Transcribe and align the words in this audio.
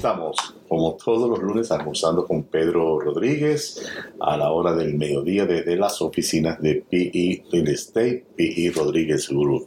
Tá 0.00 0.14
estamos. 0.14 0.59
Como 0.70 0.96
todos 1.04 1.28
los 1.28 1.42
lunes, 1.42 1.72
almorzando 1.72 2.24
con 2.24 2.44
Pedro 2.44 3.00
Rodríguez 3.00 3.84
a 4.20 4.36
la 4.36 4.52
hora 4.52 4.72
del 4.72 4.94
mediodía 4.94 5.44
desde 5.44 5.74
las 5.74 6.00
oficinas 6.00 6.62
de 6.62 6.76
PE 6.88 7.42
Real 7.50 7.66
Estate, 7.66 8.24
PE 8.36 8.72
Rodríguez 8.76 9.28
Group. 9.28 9.66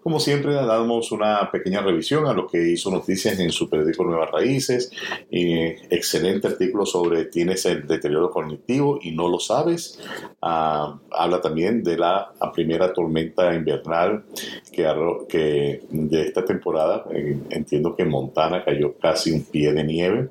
Como 0.00 0.20
siempre, 0.20 0.54
damos 0.54 1.10
una 1.10 1.50
pequeña 1.50 1.80
revisión 1.80 2.26
a 2.26 2.32
lo 2.32 2.46
que 2.46 2.70
hizo 2.70 2.88
noticias 2.92 3.36
en 3.40 3.50
su 3.50 3.68
periódico 3.68 4.04
Nuevas 4.04 4.30
Raíces. 4.30 4.92
excelente 5.28 6.46
artículo 6.46 6.86
sobre 6.86 7.24
tienes 7.24 7.66
el 7.66 7.88
deterioro 7.88 8.30
cognitivo 8.30 9.00
y 9.02 9.10
no 9.10 9.28
lo 9.28 9.40
sabes. 9.40 9.98
Ah, 10.40 11.00
habla 11.10 11.40
también 11.40 11.82
de 11.82 11.98
la 11.98 12.32
primera 12.54 12.92
tormenta 12.92 13.52
invernal 13.52 14.22
que, 14.70 14.86
que 15.28 15.82
de 15.90 16.22
esta 16.22 16.44
temporada. 16.44 17.06
entiendo 17.50 17.96
que 17.96 18.04
en 18.04 18.10
Montana 18.10 18.64
cayó 18.64 18.96
casi 18.98 19.32
un 19.32 19.42
pie 19.42 19.72
de 19.72 19.82
nieve. 19.82 20.28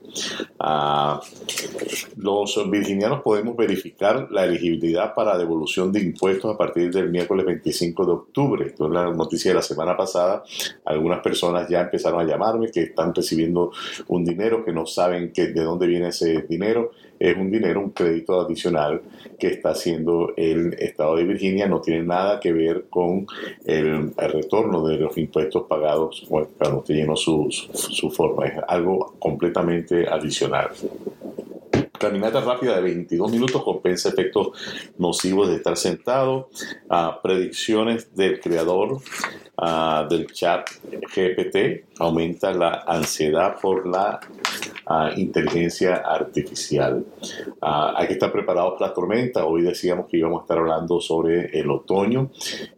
Ah, 0.60 1.22
los 2.18 2.70
virginianos 2.70 3.22
podemos 3.22 3.56
verificar 3.56 4.28
la 4.32 4.46
elegibilidad 4.46 5.14
para 5.14 5.38
devolución 5.38 5.92
de 5.92 6.02
impuestos 6.02 6.54
a 6.54 6.58
partir 6.58 6.92
del 6.92 7.10
miércoles 7.10 7.46
25 7.46 8.06
de 8.06 8.12
octubre. 8.12 8.66
Es 8.68 8.80
la 8.80 9.12
noticia 9.12 9.52
de 9.52 9.56
la 9.56 9.62
semana 9.62 9.98
pasada. 9.98 10.44
Algunas 10.86 11.22
personas 11.22 11.68
ya 11.70 11.82
empezaron 11.82 12.22
a 12.22 12.24
llamarme 12.24 12.72
que 12.72 12.84
están 12.84 13.14
recibiendo 13.14 13.72
un 14.08 14.24
dinero, 14.24 14.64
que 14.64 14.72
no 14.72 14.86
saben 14.86 15.32
que, 15.32 15.48
de 15.48 15.64
dónde 15.64 15.88
viene 15.88 16.10
ese 16.10 16.44
dinero. 16.44 16.92
Es 17.24 17.38
un 17.38 17.50
dinero, 17.50 17.80
un 17.80 17.92
crédito 17.92 18.42
adicional 18.42 19.02
que 19.40 19.48
está 19.48 19.70
haciendo 19.70 20.34
el 20.36 20.74
Estado 20.74 21.16
de 21.16 21.24
Virginia. 21.24 21.68
No 21.68 21.80
tiene 21.80 22.04
nada 22.04 22.38
que 22.38 22.52
ver 22.52 22.88
con 22.90 23.26
el, 23.64 24.14
retorno 24.18 24.86
de 24.86 24.98
los 24.98 25.18
impuestos 25.18 25.64
pagados 25.70 26.26
cuando 26.28 26.80
usted 26.80 26.96
llenó 26.96 27.16
su, 27.16 27.48
su 27.50 28.12
forma. 28.12 28.48
Es 28.48 28.56
algo 28.68 29.16
completamente 29.20 30.06
adicional. 30.06 30.72
Caminata 31.98 32.42
rápida 32.42 32.76
de 32.76 32.82
22 32.82 33.32
minutos 33.32 33.64
compensa 33.64 34.10
efectos 34.10 34.50
nocivos 34.98 35.48
de 35.48 35.56
estar 35.56 35.78
sentado. 35.78 36.50
Predicciones 37.24 38.14
del 38.14 38.42
creador 38.42 38.98
ah, 39.58 40.06
del 40.10 40.28
chat 40.32 40.70
GPT 41.16 41.86
aumenta 42.00 42.52
la 42.54 42.84
ansiedad 42.88 43.56
por 43.62 43.88
la 43.88 44.20
inteligencia 45.16 45.96
artificial. 45.96 47.06
Ah, 47.62 47.94
hay 47.96 48.08
que 48.08 48.14
estar 48.14 48.32
preparados 48.32 48.74
para 48.74 48.90
la 48.90 48.94
tormenta. 48.94 49.46
Hoy 49.46 49.62
decíamos 49.62 50.08
que 50.08 50.18
íbamos 50.18 50.42
a 50.42 50.44
estar 50.44 50.58
hablando 50.58 51.00
sobre 51.00 51.58
el 51.58 51.70
otoño 51.70 52.30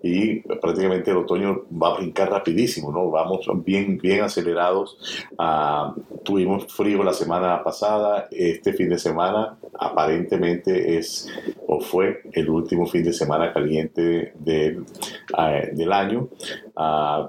y 0.03 0.41
prácticamente 0.41 1.11
el 1.11 1.17
otoño 1.17 1.63
va 1.71 1.89
a 1.89 1.97
brincar 1.97 2.29
rapidísimo, 2.29 2.91
¿no? 2.91 3.09
Vamos 3.09 3.47
bien, 3.63 3.97
bien 3.97 4.23
acelerados. 4.23 4.97
Ah, 5.37 5.95
tuvimos 6.23 6.71
frío 6.71 7.03
la 7.03 7.13
semana 7.13 7.63
pasada. 7.63 8.27
Este 8.31 8.73
fin 8.73 8.89
de 8.89 8.99
semana 8.99 9.57
aparentemente 9.77 10.97
es 10.97 11.29
o 11.67 11.79
fue 11.81 12.21
el 12.31 12.49
último 12.49 12.85
fin 12.85 13.03
de 13.03 13.13
semana 13.13 13.51
caliente 13.51 14.33
del, 14.35 14.85
ah, 15.33 15.61
del 15.71 15.91
año. 15.91 16.29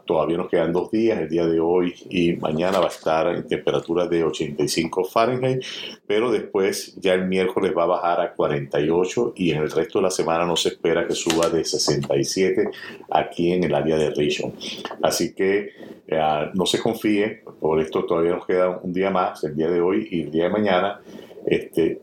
Todavía 0.05 0.37
nos 0.37 0.49
quedan 0.49 0.73
dos 0.73 0.91
días, 0.91 1.21
el 1.21 1.29
día 1.29 1.47
de 1.47 1.61
hoy 1.61 1.95
y 2.11 2.33
mañana 2.35 2.79
va 2.79 2.87
a 2.87 2.89
estar 2.89 3.29
en 3.29 3.47
temperaturas 3.47 4.11
de 4.11 4.25
85 4.25 5.05
Fahrenheit, 5.05 5.63
pero 6.07 6.33
después 6.33 6.97
ya 6.97 7.15
el 7.15 7.27
miércoles 7.27 7.73
va 7.77 7.85
a 7.85 7.87
bajar 7.87 8.21
a 8.21 8.33
48 8.33 9.35
y 9.37 9.53
en 9.53 9.63
el 9.63 9.71
resto 9.71 10.01
de 10.01 10.05
la 10.05 10.11
semana 10.11 10.45
no 10.45 10.57
se 10.57 10.71
espera 10.71 11.07
que 11.07 11.15
suba 11.15 11.49
de 11.49 11.65
67 11.65 12.71
aquí 13.11 13.53
en 13.53 13.65
el 13.65 13.75
área 13.75 13.97
de 13.97 14.11
Richmond. 14.11 14.55
Así 15.03 15.33
que 15.33 15.71
eh, 16.09 16.51
no 16.55 16.67
se 16.67 16.81
confíe, 16.81 17.43
por 17.61 17.81
esto 17.81 18.05
todavía 18.05 18.33
nos 18.33 18.47
queda 18.47 18.81
un 18.83 18.93
día 18.93 19.11
más, 19.11 19.45
el 19.45 19.55
día 19.55 19.71
de 19.71 19.81
hoy 19.81 20.09
y 20.11 20.23
el 20.23 20.31
día 20.31 20.45
de 20.45 20.51
mañana. 20.51 21.01
Este, 21.47 22.01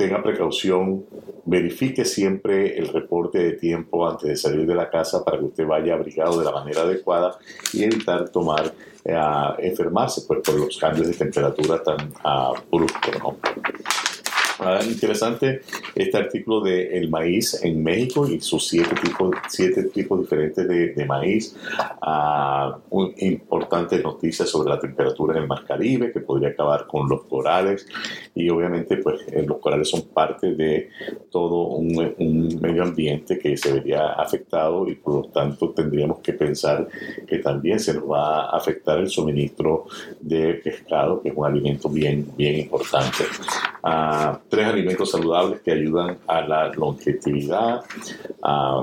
tenga 0.00 0.22
precaución, 0.22 1.04
verifique 1.44 2.06
siempre 2.06 2.78
el 2.78 2.88
reporte 2.88 3.38
de 3.38 3.52
tiempo 3.52 4.08
antes 4.08 4.30
de 4.30 4.36
salir 4.36 4.66
de 4.66 4.74
la 4.74 4.88
casa 4.88 5.22
para 5.22 5.38
que 5.38 5.44
usted 5.44 5.66
vaya 5.66 5.92
abrigado 5.92 6.38
de 6.38 6.44
la 6.46 6.52
manera 6.52 6.82
adecuada 6.82 7.36
y 7.74 7.84
evitar 7.84 8.30
tomar 8.30 8.72
a 9.06 9.56
enfermarse 9.58 10.22
pues, 10.26 10.40
por 10.40 10.54
los 10.54 10.78
cambios 10.78 11.06
de 11.06 11.12
temperatura 11.12 11.82
tan 11.82 12.12
uh, 12.24 12.54
bruscos. 12.74 13.18
¿no? 13.18 13.36
Ah, 14.62 14.78
interesante 14.86 15.62
este 15.94 16.18
artículo 16.18 16.60
de 16.60 16.98
el 16.98 17.08
maíz 17.08 17.64
en 17.64 17.82
México 17.82 18.28
y 18.28 18.42
sus 18.42 18.68
siete 18.68 18.94
tipos, 19.02 19.34
siete 19.48 19.84
tipos 19.84 20.20
diferentes 20.20 20.68
de, 20.68 21.04
maíz. 21.06 21.56
Uh, 22.02 22.74
un 22.90 23.14
importante 23.18 23.98
noticia 24.00 24.44
sobre 24.44 24.68
la 24.68 24.78
temperatura 24.78 25.34
en 25.34 25.44
el 25.44 25.48
Mar 25.48 25.64
Caribe 25.66 26.12
que 26.12 26.20
podría 26.20 26.50
acabar 26.50 26.86
con 26.86 27.08
los 27.08 27.22
corales 27.22 27.86
y 28.34 28.50
obviamente 28.50 28.98
pues 28.98 29.22
eh, 29.28 29.44
los 29.46 29.58
corales 29.58 29.88
son 29.88 30.02
parte 30.02 30.54
de 30.54 30.90
todo 31.30 31.68
un, 31.68 32.14
un, 32.18 32.60
medio 32.60 32.82
ambiente 32.82 33.38
que 33.38 33.56
se 33.56 33.72
vería 33.72 34.12
afectado 34.12 34.86
y 34.86 34.94
por 34.94 35.14
lo 35.14 35.22
tanto 35.30 35.70
tendríamos 35.70 36.18
que 36.18 36.34
pensar 36.34 36.86
que 37.26 37.38
también 37.38 37.80
se 37.80 37.94
nos 37.94 38.10
va 38.10 38.50
a 38.50 38.56
afectar 38.58 38.98
el 38.98 39.08
suministro 39.08 39.86
de 40.20 40.54
pescado 40.54 41.22
que 41.22 41.30
es 41.30 41.34
un 41.34 41.46
alimento 41.46 41.88
bien, 41.88 42.30
bien 42.36 42.56
importante. 42.60 43.24
Uh, 43.82 44.36
tres 44.50 44.66
alimentos 44.66 45.10
saludables 45.10 45.60
que 45.60 45.70
ayudan 45.70 46.18
a 46.26 46.42
la 46.42 46.68
longevidad, 46.72 47.84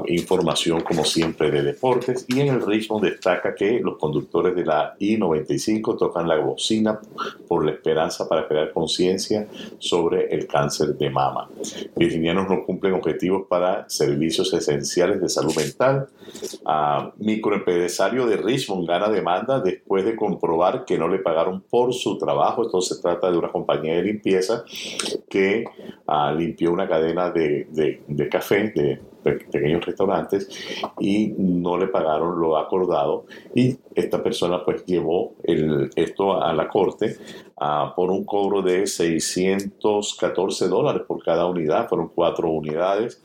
información 0.08 0.82
como 0.82 1.04
siempre 1.04 1.52
de 1.52 1.62
deportes 1.62 2.26
y 2.30 2.40
en 2.40 2.48
el 2.48 2.66
ritmo 2.66 3.00
destaca 3.00 3.54
que 3.54 3.80
los 3.82 3.98
conductores 3.98 4.56
de 4.56 4.66
la 4.66 4.96
I-95 4.98 5.98
tocan 5.98 6.28
la 6.28 6.38
bocina 6.38 7.00
por 7.48 7.66
la 7.66 7.72
esperanza 7.72 8.28
para 8.30 8.48
crear 8.48 8.72
conciencia 8.72 9.48
sobre 9.78 10.34
el 10.34 10.48
cáncer 10.48 10.96
de 10.98 11.10
mama. 11.10 11.50
Virginianos 11.96 12.48
no 12.50 12.64
cumplen 12.66 12.94
objetivos 12.94 13.48
para 13.50 13.90
servicios 13.90 14.54
esenciales 14.54 15.20
de 15.20 15.30
salud 15.30 15.56
mental. 15.56 16.08
microempresario 17.18 18.26
de 18.26 18.38
Richmond 18.38 18.88
gana 18.88 19.10
demanda 19.10 19.60
después 19.60 20.06
de 20.06 20.16
comprobar 20.16 20.86
que 20.86 20.98
no 20.98 21.08
le 21.08 21.20
pagaron 21.20 21.62
por 21.62 21.94
su 21.94 22.18
trabajo. 22.18 22.64
Entonces 22.64 22.98
se 22.98 23.04
trata 23.04 23.30
de 23.30 23.38
una 23.38 23.52
compañía 23.52 23.96
de 23.96 24.04
limpieza 24.04 24.64
que 25.30 25.57
uh, 26.08 26.36
limpió 26.36 26.72
una 26.72 26.88
cadena 26.88 27.32
de, 27.32 27.68
de, 28.08 28.30
café, 28.30 28.72
de 28.76 29.00
pequeños 29.24 29.86
restaurantes 29.86 30.50
y 31.00 31.34
no 31.38 31.78
le 31.78 31.88
pagaron 31.88 32.40
lo 32.40 32.58
acordado. 32.58 33.26
Y 33.54 33.78
esta 33.96 34.22
persona 34.22 34.64
pues 34.64 34.86
llevó 34.86 35.34
esto 35.96 36.42
a 36.42 36.54
la 36.54 36.68
corte 36.68 37.18
uh, 37.60 37.94
por 37.96 38.12
un 38.12 38.24
cobro 38.24 38.62
de 38.62 38.88
614 38.88 40.68
dólares 40.68 41.04
por 41.08 41.24
cada 41.24 41.46
unidad, 41.46 41.88
fueron 41.88 42.10
cuatro 42.14 42.50
unidades 42.50 43.22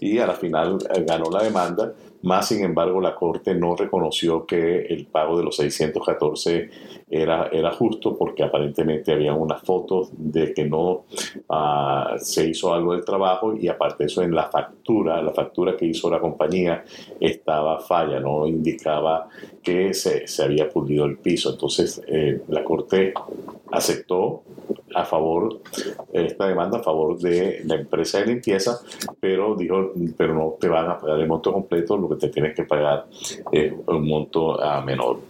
y 0.00 0.18
a 0.18 0.26
la 0.26 0.34
final 0.34 0.78
eh, 0.94 1.04
ganó 1.06 1.30
la 1.30 1.42
demanda 1.42 1.92
más 2.24 2.48
sin 2.48 2.64
embargo, 2.64 3.02
la 3.02 3.14
Corte 3.14 3.54
no 3.54 3.76
reconoció 3.76 4.46
que 4.46 4.86
el 4.86 5.04
pago 5.06 5.36
de 5.36 5.44
los 5.44 5.56
614 5.56 6.70
era, 7.10 7.48
era 7.52 7.70
justo 7.72 8.16
porque 8.16 8.42
aparentemente 8.42 9.12
había 9.12 9.34
unas 9.34 9.60
fotos 9.62 10.08
de 10.16 10.54
que 10.54 10.64
no 10.64 11.04
uh, 11.48 12.18
se 12.18 12.48
hizo 12.48 12.72
algo 12.72 12.92
del 12.92 13.04
trabajo 13.04 13.54
y 13.54 13.68
aparte 13.68 14.04
de 14.04 14.06
eso 14.06 14.22
en 14.22 14.34
la 14.34 14.48
factura, 14.48 15.22
la 15.22 15.32
factura 15.32 15.76
que 15.76 15.84
hizo 15.84 16.08
la 16.08 16.18
compañía 16.18 16.82
estaba 17.20 17.78
falla, 17.80 18.18
no 18.20 18.46
indicaba 18.46 19.28
que 19.62 19.92
se, 19.92 20.26
se 20.26 20.44
había 20.44 20.70
pulido 20.70 21.04
el 21.04 21.18
piso. 21.18 21.50
Entonces 21.50 22.02
eh, 22.06 22.40
la 22.48 22.64
Corte 22.64 23.12
aceptó 23.70 24.42
a 24.94 25.04
favor, 25.04 25.60
esta 26.12 26.46
demanda 26.46 26.78
a 26.78 26.82
favor 26.82 27.18
de 27.18 27.62
la 27.64 27.74
empresa 27.74 28.20
de 28.20 28.26
limpieza, 28.26 28.78
pero 29.20 29.56
dijo, 29.56 29.92
pero 30.16 30.34
no 30.34 30.54
te 30.60 30.68
van 30.68 30.88
a 30.88 30.98
pagar 30.98 31.18
el 31.18 31.26
monto 31.26 31.52
completo, 31.52 31.96
que 32.14 32.26
te 32.26 32.32
tienes 32.32 32.54
que 32.54 32.64
pagar 32.64 33.06
es 33.52 33.72
un 33.86 34.08
monto 34.08 34.56
uh, 34.56 34.82
menor. 34.84 35.20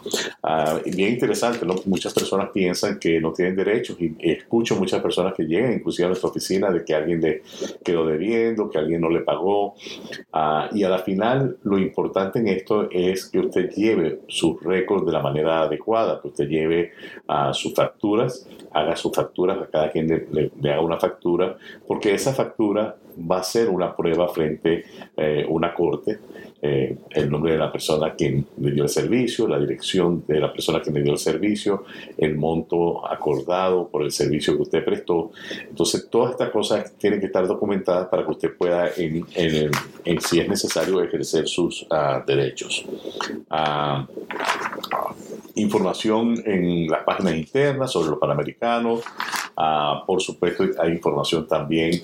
Uh, 0.42 0.90
bien 0.94 1.12
interesante, 1.12 1.66
muchas 1.86 2.12
personas 2.12 2.50
piensan 2.52 2.98
que 2.98 3.20
no 3.20 3.32
tienen 3.32 3.56
derechos 3.56 3.96
y 4.00 4.14
escucho 4.20 4.76
muchas 4.76 5.00
personas 5.00 5.34
que 5.34 5.44
llegan 5.44 5.72
inclusive 5.72 6.06
a 6.06 6.08
nuestra 6.08 6.30
oficina 6.30 6.70
de 6.70 6.84
que 6.84 6.94
alguien 6.94 7.20
le 7.20 7.42
quedó 7.84 8.06
debiendo, 8.06 8.70
que 8.70 8.78
alguien 8.78 9.00
no 9.00 9.10
le 9.10 9.20
pagó 9.20 9.74
uh, 10.32 10.74
y 10.74 10.84
a 10.84 10.88
la 10.88 10.98
final 10.98 11.58
lo 11.62 11.78
importante 11.78 12.38
en 12.38 12.48
esto 12.48 12.88
es 12.90 13.26
que 13.26 13.40
usted 13.40 13.70
lleve 13.70 14.20
sus 14.28 14.60
récords 14.62 15.06
de 15.06 15.12
la 15.12 15.20
manera 15.20 15.62
adecuada, 15.62 16.20
que 16.20 16.28
usted 16.28 16.48
lleve 16.48 16.92
sus 17.52 17.74
facturas, 17.74 18.46
haga 18.72 18.96
sus 18.96 19.14
facturas 19.14 19.58
a 19.58 19.66
cada 19.66 19.90
quien 19.90 20.26
le, 20.30 20.50
haga 20.70 20.80
una 20.80 20.98
factura, 20.98 21.56
porque 21.86 22.14
esa 22.14 22.32
factura 22.32 22.96
va 23.18 23.38
a 23.38 23.42
ser 23.42 23.68
una 23.70 23.94
prueba 23.94 24.28
frente 24.28 24.84
a 25.16 25.22
eh, 25.22 25.46
una 25.48 25.72
corte, 25.72 26.18
eh, 26.66 26.96
el 27.10 27.30
nombre 27.30 27.52
de 27.52 27.58
la 27.58 27.70
persona 27.70 28.14
quien 28.14 28.46
le 28.56 28.70
dio 28.70 28.84
el 28.84 28.88
servicio, 28.88 29.46
la 29.46 29.58
dirección 29.58 30.24
de 30.26 30.40
la 30.40 30.50
persona 30.50 30.80
que 30.80 30.90
le 30.90 31.02
dio 31.02 31.12
el 31.12 31.18
servicio, 31.18 31.84
el 32.16 32.38
monto 32.38 33.06
acordado 33.06 33.86
por 33.88 34.02
el 34.02 34.10
servicio 34.10 34.56
que 34.56 34.62
usted 34.62 34.82
prestó. 34.82 35.30
Entonces, 35.68 36.08
todas 36.08 36.30
estas 36.30 36.48
cosas 36.48 36.94
tienen 36.96 37.20
que 37.20 37.26
estar 37.26 37.46
documentadas 37.46 38.08
para 38.08 38.24
que 38.24 38.30
usted 38.30 38.56
pueda, 38.56 38.88
en, 38.96 39.26
en, 39.34 40.20
si 40.22 40.40
es 40.40 40.48
necesario, 40.48 41.02
ejercer 41.02 41.46
sus 41.46 41.86
ah, 41.90 42.24
derechos. 42.26 42.86
Uh, 43.50 44.06
información 45.56 46.42
en 46.46 46.88
las 46.88 47.04
páginas 47.04 47.34
internas 47.34 47.92
sobre 47.92 48.08
los 48.08 48.18
panamericanos. 48.18 49.02
Ah, 49.54 50.02
por 50.06 50.22
supuesto, 50.22 50.64
hay 50.78 50.92
información 50.92 51.46
también 51.46 52.00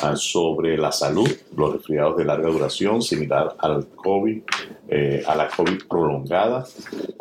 ah, 0.00 0.16
sobre 0.16 0.78
la 0.78 0.92
salud, 0.92 1.28
los 1.56 1.72
resfriados 1.74 2.16
de 2.16 2.24
larga 2.24 2.48
duración, 2.48 3.02
similar 3.02 3.54
al 3.58 3.88
COVID, 3.88 4.42
eh, 4.88 5.22
a 5.26 5.34
la 5.34 5.48
COVID 5.48 5.86
prolongada. 5.88 6.64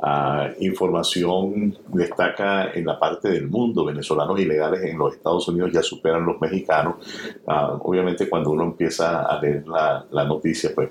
Ah, 0.01 0.49
información 0.59 1.77
destaca 1.87 2.71
en 2.71 2.85
la 2.85 2.99
parte 2.99 3.29
del 3.29 3.47
mundo, 3.47 3.83
venezolanos 3.83 4.39
ilegales 4.39 4.83
en 4.83 4.97
los 4.97 5.15
Estados 5.15 5.47
Unidos 5.47 5.71
ya 5.73 5.83
superan 5.83 6.25
los 6.25 6.39
mexicanos. 6.39 6.95
obviamente, 7.45 8.29
cuando 8.29 8.51
uno 8.51 8.63
empieza 8.63 9.23
a 9.23 9.41
leer 9.41 9.67
la, 9.67 10.05
la 10.11 10.23
noticia, 10.25 10.71
pues 10.73 10.89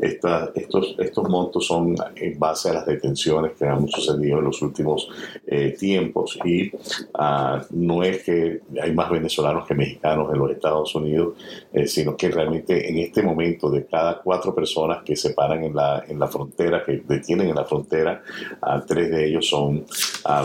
estos, 0.00 0.94
estos 0.98 1.28
montos 1.28 1.66
son 1.66 1.94
en 2.16 2.38
base 2.38 2.70
a 2.70 2.74
las 2.74 2.86
detenciones 2.86 3.52
que 3.58 3.66
han 3.66 3.88
sucedido 3.88 4.38
en 4.38 4.44
los 4.44 4.62
últimos 4.62 5.08
eh, 5.46 5.74
tiempos 5.78 6.38
y 6.44 6.70
ah, 7.14 7.62
no 7.70 8.02
es 8.02 8.22
que 8.22 8.60
hay 8.80 8.92
más 8.92 9.10
venezolanos 9.10 9.66
que 9.66 9.74
mexicanos 9.74 10.32
en 10.32 10.38
los 10.38 10.50
Estados 10.50 10.94
Unidos, 10.94 11.34
eh, 11.72 11.86
sino 11.86 12.16
que 12.16 12.30
realmente 12.30 12.88
en 12.88 12.98
este 12.98 13.22
momento 13.22 13.70
de 13.70 13.86
cada 13.86 14.20
cuatro 14.20 14.54
personas 14.54 15.02
que 15.04 15.16
se 15.16 15.30
paran 15.30 15.64
en 15.64 15.74
la, 15.74 16.04
en 16.06 16.18
la 16.18 16.28
frontera, 16.28 16.82
que 16.84 17.02
detienen 17.06 17.48
en 17.48 17.56
la 17.56 17.64
frontera, 17.64 18.22
uh, 18.62 18.80
tres 18.86 19.10
de 19.10 19.28
ellos 19.28 19.48
son 19.48 19.84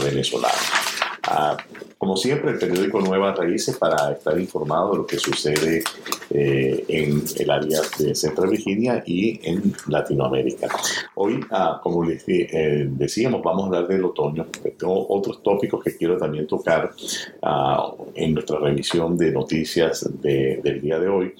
venezolanos. 0.04 0.93
Como 2.04 2.18
siempre, 2.18 2.52
el 2.52 2.60
periódico 2.60 3.00
Nuevas 3.00 3.38
Raíces 3.38 3.78
para 3.78 4.12
estar 4.12 4.38
informado 4.38 4.92
de 4.92 4.98
lo 4.98 5.08
que 5.08 5.18
sucede 5.18 5.82
eh, 6.32 6.84
en 6.90 7.24
el 7.38 7.50
área 7.50 7.80
de 7.98 8.14
Central 8.14 8.50
Virginia 8.50 9.02
y 9.06 9.40
en 9.42 9.74
Latinoamérica. 9.88 10.68
Hoy, 11.16 11.40
ah, 11.50 11.80
como 11.82 12.04
les 12.04 12.26
eh, 12.28 12.90
decíamos, 12.90 13.42
vamos 13.42 13.64
a 13.64 13.68
hablar 13.68 13.88
del 13.88 14.04
otoño. 14.04 14.48
Tengo 14.78 15.08
otros 15.08 15.42
tópicos 15.42 15.82
que 15.82 15.96
quiero 15.96 16.18
también 16.18 16.46
tocar 16.46 16.92
ah, 17.42 17.94
en 18.16 18.34
nuestra 18.34 18.60
revisión 18.60 19.18
de 19.18 19.32
noticias 19.32 20.06
del 20.22 20.82
día 20.82 21.00
de 21.00 21.08
hoy 21.08 21.34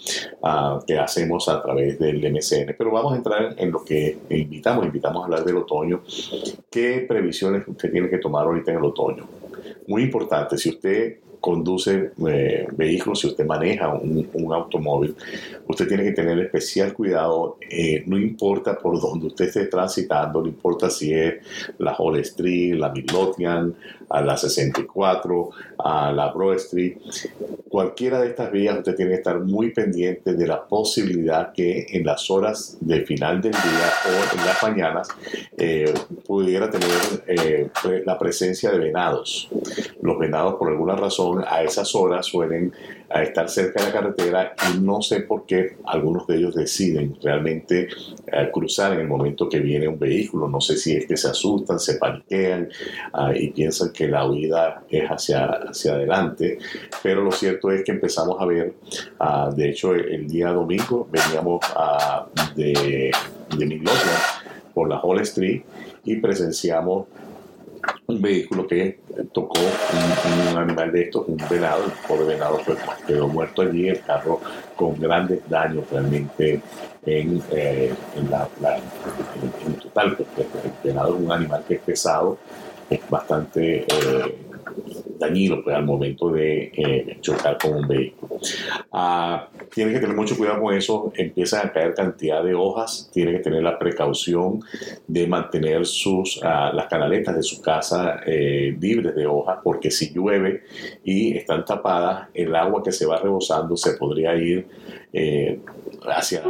ah, 0.44 0.80
que 0.88 0.98
hacemos 0.98 1.50
a 1.50 1.62
través 1.62 2.00
del 2.00 2.20
MCN. 2.32 2.74
Pero 2.78 2.90
vamos 2.90 3.12
a 3.12 3.18
entrar 3.18 3.54
en 3.58 3.70
lo 3.70 3.84
que 3.84 4.18
invitamos. 4.30 4.86
Invitamos 4.86 5.24
a 5.24 5.26
hablar 5.26 5.44
del 5.44 5.58
otoño. 5.58 6.04
¿Qué 6.72 7.06
previsiones 7.06 7.68
usted 7.68 7.92
tiene 7.92 8.10
que 8.10 8.20
tomar 8.20 8.46
ahorita 8.46 8.72
en 8.72 8.78
el 8.78 8.86
otoño? 8.86 9.43
Muy 9.88 10.04
importante, 10.04 10.58
si 10.58 10.70
usted 10.70 11.20
conduce 11.44 12.14
eh, 12.26 12.68
vehículos, 12.72 13.20
si 13.20 13.28
usted 13.28 13.46
maneja 13.46 13.94
un, 13.94 14.54
automóvil, 14.54 15.14
usted 15.68 15.90
tiene 15.90 16.06
que 16.06 16.14
tener 16.14 16.40
especial 16.40 16.94
cuidado, 16.94 17.58
eh, 17.70 18.02
no 18.08 18.18
importa 18.18 18.80
por 18.80 18.98
donde 19.02 19.28
usted 19.28 19.48
esté 19.48 19.66
transitando, 19.66 20.42
no 20.42 20.48
importa 20.48 20.90
si 20.90 21.14
es 21.14 21.34
la 21.80 21.94
Hall 21.96 22.16
Street, 22.22 22.76
la 22.76 22.94
Midlothian, 22.94 23.76
a 24.10 24.22
la 24.22 24.38
64, 24.38 25.50
a 25.80 26.12
la 26.14 26.32
Broad 26.32 26.56
Street, 26.58 26.98
cualquiera 27.68 28.22
de 28.22 28.28
estas 28.28 28.52
vías 28.52 28.78
usted 28.78 28.96
tiene 28.96 29.12
que 29.12 29.18
estar 29.18 29.40
muy 29.40 29.72
pendiente 29.72 30.34
de 30.36 30.48
la 30.48 30.64
posibilidad 30.66 31.52
que 31.52 31.88
en 31.90 32.06
las 32.06 32.30
horas 32.30 32.78
de 32.80 33.02
final 33.02 33.42
del 33.42 33.54
día 33.54 33.92
o 34.06 34.40
en 34.40 34.46
las 34.46 34.64
mañanas 34.64 35.08
eh, 35.58 35.94
pudiera 36.26 36.70
tener 36.70 37.72
la 38.06 38.18
presencia 38.20 38.72
de 38.72 38.78
venados. 38.78 39.50
Los 40.02 40.20
venados 40.20 40.56
por 40.56 40.70
alguna 40.70 40.96
razón 40.96 41.33
a 41.48 41.64
esas 41.64 41.94
horas 41.96 42.26
suelen 42.26 42.74
estar 43.22 43.50
cerca 43.50 43.80
de 43.82 43.88
la 43.88 43.94
carretera 43.94 44.56
y 44.74 44.80
no 44.80 45.02
sé 45.02 45.22
por 45.22 45.46
qué 45.46 45.78
algunos 45.86 46.26
de 46.28 46.38
ellos 46.38 46.56
deciden 46.56 47.16
realmente 47.22 47.88
eh, 48.28 48.50
cruzar 48.52 48.94
en 48.94 49.02
el 49.02 49.08
momento 49.08 49.48
que 49.48 49.60
viene 49.60 49.88
un 49.88 50.00
vehículo. 50.00 50.48
No 50.48 50.60
sé 50.60 50.78
si 50.78 50.96
es 50.96 51.06
que 51.06 51.16
se 51.16 51.30
asustan, 51.30 51.80
se 51.80 51.96
paniquean 51.96 52.70
ah, 53.14 53.32
y 53.36 53.50
piensan 53.52 53.92
que 53.92 54.08
la 54.08 54.28
huida 54.28 54.84
es 54.90 55.08
hacia, 55.08 55.46
hacia 55.46 55.94
adelante, 55.94 56.58
pero 57.02 57.22
lo 57.22 57.32
cierto 57.32 57.72
es 57.72 57.84
que 57.84 57.92
empezamos 57.92 58.38
a 58.40 58.46
ver, 58.46 58.74
ah, 59.20 59.52
de 59.56 59.70
hecho 59.70 59.94
el, 59.94 60.28
día 60.28 60.50
domingo 60.50 61.08
veníamos 61.12 61.60
ah, 61.76 62.28
de, 62.56 63.12
de 63.58 63.66
Midlothian 63.66 64.44
por 64.74 64.90
la 64.90 65.00
Hall 65.00 65.20
Street 65.20 65.62
y 66.04 66.16
presenciamos 66.16 67.08
un 68.08 68.22
vehículo 68.22 68.68
que 68.68 69.00
tocó 69.32 69.60
un, 69.60 70.58
animal 70.58 70.92
de 70.92 71.04
estos, 71.04 71.28
un 71.28 71.38
venado, 71.50 71.86
el 71.86 71.92
pobre 72.08 72.36
venado 72.36 72.60
quedó 73.08 73.28
muerto 73.28 73.62
allí, 73.64 73.90
el 73.90 74.02
carro 74.02 74.40
con 74.76 75.00
grandes 75.00 75.40
daños 75.50 75.90
realmente 75.92 76.62
en, 77.06 77.42
eh, 77.52 77.94
en 78.16 78.32
la, 78.32 78.48
en, 79.66 79.74
total, 79.76 80.16
porque 80.18 80.42
el 80.42 80.74
venado 80.84 81.16
es 81.16 81.22
un 81.22 81.32
animal 81.32 81.64
que 81.68 81.76
es 81.76 81.82
pesado, 81.82 82.38
es 82.90 83.02
bastante 83.10 83.86
eh, 83.88 84.38
dañino 85.20 85.64
pues, 85.64 85.76
al 85.76 85.86
momento 85.86 86.30
de 86.30 86.72
eh, 86.76 87.18
chocar 87.22 87.58
con 87.58 87.76
un 87.76 87.88
vehículo. 87.88 88.38
Ah, 88.92 89.48
tiene 89.74 89.94
que 89.94 90.00
tener 90.00 90.16
mucho 90.16 90.38
cuidado 90.38 90.62
con 90.62 90.74
eso, 90.74 91.12
empiezan 91.16 91.68
a 91.68 91.72
caer 91.72 91.94
cantidad 91.94 92.44
de 92.44 92.54
hojas, 92.54 93.10
tiene 93.14 93.32
que 93.32 93.40
tener 93.40 93.64
la 93.64 93.80
precaución 93.80 94.62
de 95.08 95.28
mantener 95.28 95.86
sus, 95.86 96.40
ah, 96.44 96.72
las 96.74 96.88
canaletas 96.88 97.36
de 97.36 97.44
su 97.44 97.62
casa 97.62 98.22
eh, 98.26 98.76
libres 98.80 99.16
de 99.16 99.26
hojas, 99.26 99.60
porque 99.64 99.92
si 99.92 100.14
llueve 100.14 100.64
y 101.04 101.38
están 101.38 101.66
tapadas, 101.66 102.30
el 102.34 102.56
agua 102.56 102.84
que 102.84 102.92
se 102.92 103.06
va 103.06 103.18
rebosando 103.18 103.78
se 103.78 103.94
podría 103.94 104.36
ir 104.36 104.68
eh, 105.12 105.60
hacia 106.06 106.44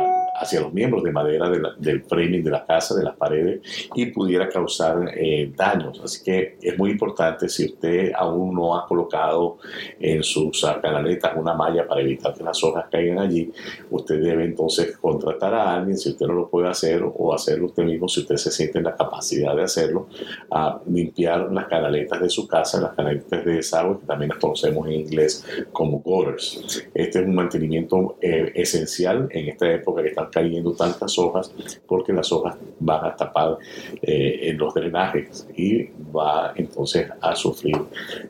hacia 0.44 0.62
los 0.62 0.74
miembros 0.74 1.04
de 1.04 1.12
madera 1.12 1.50
del 1.50 2.04
framing 2.04 2.44
de 2.44 2.52
la 2.52 2.66
casa, 2.66 2.96
de 2.96 3.04
las 3.04 3.16
paredes, 3.16 3.62
y 3.96 4.08
pudiera 4.08 4.48
causar 4.50 5.12
eh, 5.16 5.52
daños. 5.56 6.00
Así 6.04 6.24
que 6.24 6.58
es 6.62 6.78
muy 6.78 6.92
importante, 6.92 7.50
si 7.50 7.66
usted 7.66 8.12
aún 8.16 8.54
no 8.56 8.78
ha 8.78 8.88
colocado 8.88 9.58
en 10.00 10.24
sus 10.24 10.66
canaletas 10.82 11.34
una 11.36 11.54
malla 11.54 11.88
para 11.88 12.02
evitar 12.02 12.34
que 12.34 12.44
las 12.44 12.64
hojas 12.64 12.86
caigan 12.92 13.20
allí, 13.20 13.52
usted 13.90 14.22
debe 14.22 14.46
entonces 14.46 14.98
contratar 14.98 15.54
a 15.54 15.76
alguien, 15.76 15.98
si 15.98 16.10
usted 16.10 16.28
no 16.28 16.34
lo 16.34 16.50
puede 16.50 16.70
hacer, 16.70 17.04
o 17.04 17.34
hacerlo 17.34 17.68
usted 17.68 17.84
mismo, 17.84 18.08
si 18.08 18.22
usted 18.22 18.36
se 18.36 18.52
siente 18.52 18.78
en 18.78 18.86
la 18.86 18.96
capacidad 18.96 19.56
de 19.56 19.64
hacerlo, 19.64 20.08
a 20.52 20.82
limpiar 20.88 21.52
las 21.52 21.68
canaletas 21.68 22.22
de 22.22 22.30
su 22.30 22.48
casa, 22.48 22.82
las 22.82 22.94
canaletas 22.94 23.46
de 23.46 23.56
desagüe, 23.56 24.00
que 24.00 24.06
también 24.06 24.30
las 24.30 24.40
conocemos 24.40 24.88
en 24.88 24.94
inglés 24.94 25.46
como 25.72 26.00
gutters. 26.00 26.84
Este 26.94 27.20
es 27.20 27.26
un 27.26 27.36
mantenimiento 27.36 28.18
eh, 28.22 28.52
esencial 28.56 29.28
en 29.32 29.50
esta 29.50 29.72
época 29.72 30.02
que 30.02 30.10
está 30.10 30.30
cayendo 30.34 30.74
tantas 30.74 31.18
hojas 31.20 31.54
porque 31.88 32.14
las 32.14 32.32
hojas 32.32 32.58
van 32.80 33.06
a 33.06 33.16
tapar 33.16 33.58
eh, 34.02 34.40
en 34.44 34.58
los 34.58 34.74
drenajes 34.74 35.48
y 35.56 35.90
va 36.16 36.54
entonces 36.56 37.10
a 37.22 37.36
sufrir, 37.36 37.78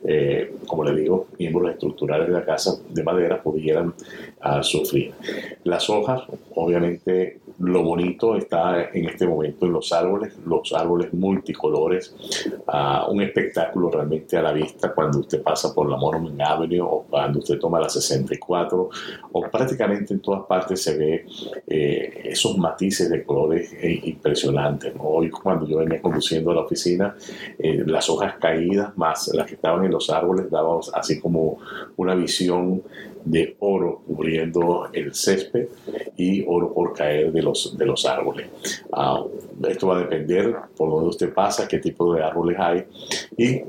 eh, 0.04 0.54
como 0.66 0.84
le 0.84 1.00
digo, 1.00 1.28
miembros 1.38 1.72
estructurales 1.72 2.28
de 2.28 2.34
la 2.34 2.44
casa 2.44 2.76
de 2.88 3.02
madera 3.02 3.42
pudieran 3.42 3.94
a 4.44 4.62
sufrir. 4.62 5.12
Las 5.64 5.88
hojas, 5.88 6.22
obviamente, 6.54 7.40
lo 7.60 7.82
bonito 7.82 8.36
está 8.36 8.90
en 8.92 9.08
este 9.08 9.26
momento 9.26 9.64
en 9.64 9.72
los 9.72 9.90
árboles, 9.90 10.34
los 10.44 10.72
árboles 10.74 11.14
multicolores, 11.14 12.14
un 13.08 13.22
espectáculo 13.22 13.90
realmente 13.90 14.36
a 14.36 14.42
la 14.42 14.52
vista 14.52 14.92
cuando 14.92 15.20
usted 15.20 15.42
pasa 15.42 15.72
por 15.72 15.88
la 15.88 15.96
Monument 15.96 16.38
Avenue 16.42 16.80
o 16.82 17.06
cuando 17.08 17.38
usted 17.38 17.58
toma 17.58 17.80
la 17.80 17.88
64 17.88 18.90
o 19.32 19.40
prácticamente 19.50 20.12
en 20.12 20.20
todas 20.20 20.44
partes 20.44 20.82
se 20.82 20.98
ve 20.98 21.26
eh, 21.66 22.22
esos 22.24 22.58
matices 22.58 23.08
de 23.08 23.24
colores 23.24 23.72
eh, 23.72 24.00
impresionantes. 24.04 24.92
Hoy 24.98 25.30
cuando 25.30 25.66
yo 25.66 25.78
venía 25.78 26.02
conduciendo 26.02 26.50
a 26.50 26.54
la 26.54 26.60
oficina, 26.62 27.16
eh, 27.58 27.82
las 27.86 28.10
hojas 28.10 28.34
caídas 28.38 28.96
más 28.98 29.30
las 29.32 29.46
que 29.46 29.54
estaban 29.54 29.86
en 29.86 29.92
los 29.92 30.10
árboles 30.10 30.50
daban 30.50 30.80
así 30.92 31.18
como 31.18 31.58
una 31.96 32.14
visión 32.14 32.82
de 33.24 33.56
oro 33.60 34.02
cubriendo 34.06 34.88
el 34.92 35.14
césped 35.14 35.68
y 36.16 36.44
oro 36.46 36.72
por 36.72 36.92
caer 36.92 37.32
de 37.32 37.42
los, 37.42 37.76
de 37.76 37.86
los 37.86 38.04
árboles. 38.04 38.48
Ah, 38.92 39.22
esto 39.68 39.88
va 39.88 39.96
a 39.96 40.00
depender 40.00 40.54
por 40.76 40.90
donde 40.90 41.08
usted 41.08 41.32
pasa, 41.32 41.66
qué 41.68 41.78
tipo 41.78 42.14
de 42.14 42.22
árboles 42.22 42.56
hay 42.58 42.84
y 43.36 43.62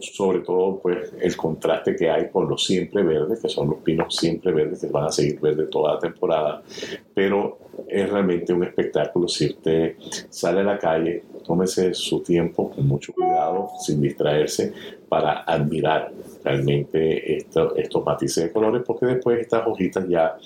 sobre 0.00 0.40
todo 0.40 0.78
pues 0.80 1.12
el 1.20 1.36
contraste 1.36 1.94
que 1.94 2.10
hay 2.10 2.28
con 2.30 2.48
los 2.48 2.64
siempre 2.64 3.02
verdes, 3.02 3.40
que 3.40 3.48
son 3.48 3.68
los 3.70 3.78
pinos 3.78 4.16
siempre 4.16 4.52
verdes 4.52 4.80
que 4.80 4.86
van 4.86 5.04
a 5.04 5.12
seguir 5.12 5.40
verdes 5.40 5.70
toda 5.70 5.94
la 5.94 6.00
temporada, 6.00 6.62
pero 7.14 7.58
es 7.88 8.08
realmente 8.08 8.52
un 8.52 8.64
espectáculo 8.64 9.28
si 9.28 9.46
usted 9.46 9.96
sale 10.28 10.60
a 10.60 10.64
la 10.64 10.78
calle, 10.78 11.24
tómese 11.44 11.94
su 11.94 12.20
tiempo 12.20 12.70
con 12.70 12.86
mucho 12.86 13.12
cuidado, 13.12 13.68
sin 13.80 14.00
distraerse, 14.00 14.72
para 15.10 15.42
admirar 15.42 16.12
realmente 16.44 17.36
estos 17.36 18.04
matices 18.06 18.44
de 18.44 18.52
colores, 18.52 18.82
porque 18.86 19.06
después 19.06 19.40
estas 19.40 19.66
hojitas 19.66 20.08
ya 20.08 20.38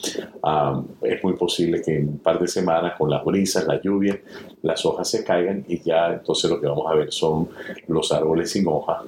es 1.02 1.22
muy 1.22 1.34
posible 1.34 1.82
que 1.82 1.98
en 1.98 2.08
un 2.08 2.18
par 2.18 2.38
de 2.40 2.48
semanas 2.48 2.94
con 2.98 3.10
las 3.10 3.22
brisas, 3.24 3.66
la 3.66 3.80
lluvia, 3.80 4.18
las 4.62 4.84
hojas 4.86 5.08
se 5.08 5.22
caigan 5.22 5.64
y 5.68 5.80
ya 5.80 6.14
entonces 6.14 6.50
lo 6.50 6.60
que 6.60 6.66
vamos 6.66 6.90
a 6.90 6.94
ver 6.94 7.12
son 7.12 7.48
los 7.88 8.10
árboles 8.10 8.50
sin 8.50 8.66
hojas 8.66 9.02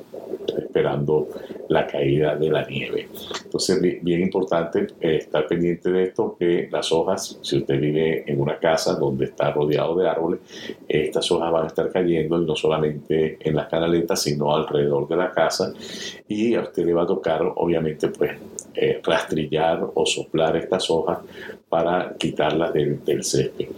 esperando 0.59 1.29
la 1.69 1.87
caída 1.87 2.37
de 2.37 2.51
la 2.51 2.67
nieve. 2.67 3.09
Entonces, 3.45 3.81
bien 4.03 4.21
importante 4.21 4.87
eh, 5.01 5.17
estar 5.17 5.47
pendiente 5.47 5.91
de 5.91 6.05
esto, 6.05 6.37
que 6.39 6.69
las 6.71 6.93
hojas, 6.93 7.39
si 7.43 7.59
usted 7.59 7.81
vive 7.81 8.25
en 8.27 8.41
una 8.41 8.59
casa 8.59 8.95
donde 8.95 9.27
está 9.27 9.53
rodeado 9.53 9.97
de 9.97 10.09
árboles, 10.09 10.41
estas 10.89 11.31
hojas 11.31 11.53
van 11.53 11.65
a 11.65 11.67
estar 11.69 11.91
cayendo 11.91 12.41
y 12.41 12.47
no 12.47 12.57
solamente 12.57 13.39
en 13.41 13.57
las 13.57 13.69
canaletas, 13.69 14.23
sino 14.23 14.55
alrededor 14.55 15.09
de 15.09 15.17
la 15.17 15.31
casa 15.31 15.73
y 16.29 16.55
a 16.55 16.61
usted 16.61 16.85
le 16.85 16.95
va 16.95 17.03
a 17.03 17.07
tocar, 17.07 17.43
obviamente, 17.57 18.09
pues 18.09 18.33
eh, 18.75 19.01
rastrillar 19.03 19.91
o 19.95 20.07
soplar 20.07 20.57
estas 20.57 20.91
hojas 20.91 21.19
para 21.69 22.15
quitarlas 22.19 22.73
del, 22.73 23.05
del 23.05 23.25
césped. 23.25 23.69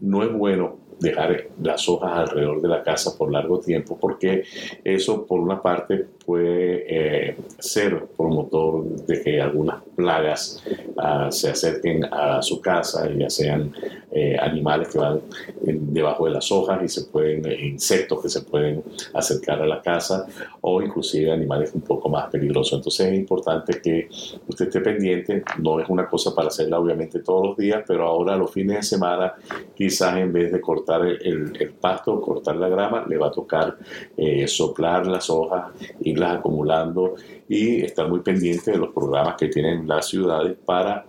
No 0.00 0.22
es 0.22 0.32
bueno 0.32 0.87
dejar 1.00 1.48
las 1.62 1.88
hojas 1.88 2.12
alrededor 2.12 2.60
de 2.60 2.68
la 2.68 2.82
casa 2.82 3.16
por 3.16 3.30
largo 3.30 3.60
tiempo, 3.60 3.96
porque 4.00 4.44
eso 4.84 5.26
por 5.26 5.40
una 5.40 5.60
parte 5.62 6.06
puede 6.24 6.84
eh, 7.30 7.36
ser 7.58 8.06
promotor 8.16 8.84
de 9.06 9.22
que 9.22 9.40
algunas 9.40 9.82
plagas 9.96 10.62
ah, 10.96 11.28
se 11.30 11.50
acerquen 11.50 12.04
a 12.04 12.42
su 12.42 12.60
casa, 12.60 13.08
ya 13.16 13.30
sean 13.30 13.72
eh, 14.10 14.36
animales 14.40 14.88
que 14.88 14.98
van 14.98 15.20
debajo 15.62 16.26
de 16.26 16.32
las 16.32 16.50
hojas 16.50 16.82
y 16.82 16.88
se 16.88 17.04
pueden, 17.04 17.46
eh, 17.46 17.66
insectos 17.66 18.22
que 18.22 18.28
se 18.28 18.42
pueden 18.42 18.82
acercar 19.14 19.62
a 19.62 19.66
la 19.66 19.80
casa 19.80 20.26
o 20.60 20.82
inclusive 20.82 21.30
animales 21.32 21.72
un 21.74 21.82
poco 21.82 22.08
más 22.08 22.30
peligrosos. 22.30 22.78
Entonces 22.78 23.06
es 23.06 23.14
importante 23.14 23.80
que 23.80 24.08
usted 24.46 24.66
esté 24.66 24.80
pendiente, 24.80 25.42
no 25.58 25.80
es 25.80 25.88
una 25.88 26.08
cosa 26.08 26.34
para 26.34 26.48
hacerla 26.48 26.78
obviamente 26.78 27.20
todos 27.20 27.48
los 27.48 27.56
días, 27.56 27.84
pero 27.86 28.06
ahora 28.06 28.36
los 28.36 28.50
fines 28.50 28.76
de 28.76 28.82
semana 28.82 29.34
quizás 29.74 30.16
en 30.16 30.32
vez 30.32 30.52
de 30.52 30.60
cortar 30.60 30.87
el, 30.96 31.52
el, 31.58 31.70
pasto, 31.74 32.20
cortar 32.20 32.56
la 32.56 32.68
grama, 32.68 33.04
le 33.08 33.18
va 33.18 33.28
a 33.28 33.30
tocar 33.30 33.76
eh, 34.16 34.46
soplar 34.48 35.06
las 35.06 35.28
hojas, 35.30 35.72
irlas 36.00 36.38
acumulando 36.38 37.14
y 37.48 37.82
estar 37.82 38.08
muy 38.08 38.20
pendiente 38.20 38.72
de 38.72 38.78
los 38.78 38.92
programas 38.92 39.36
que 39.36 39.48
tienen 39.48 39.86
las 39.86 40.08
ciudades 40.08 40.56
para 40.64 41.04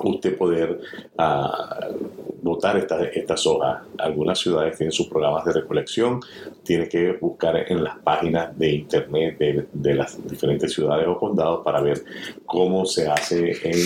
usted 0.00 0.36
poder 0.36 0.80
uh, 1.18 2.27
botar 2.42 2.76
estas, 2.76 3.08
estas 3.14 3.46
hojas. 3.46 3.82
Algunas 3.98 4.38
ciudades 4.38 4.76
tienen 4.76 4.92
sus 4.92 5.08
programas 5.08 5.44
de 5.44 5.52
recolección, 5.52 6.20
tiene 6.62 6.88
que 6.88 7.12
buscar 7.12 7.56
en 7.70 7.82
las 7.82 7.98
páginas 7.98 8.56
de 8.58 8.72
internet 8.72 9.38
de, 9.38 9.66
de, 9.72 9.94
las 9.94 10.18
diferentes 10.28 10.72
ciudades 10.72 11.06
o 11.08 11.18
condados 11.18 11.64
para 11.64 11.80
ver 11.80 12.04
cómo 12.44 12.84
se 12.84 13.08
hace 13.08 13.52
en 13.62 13.78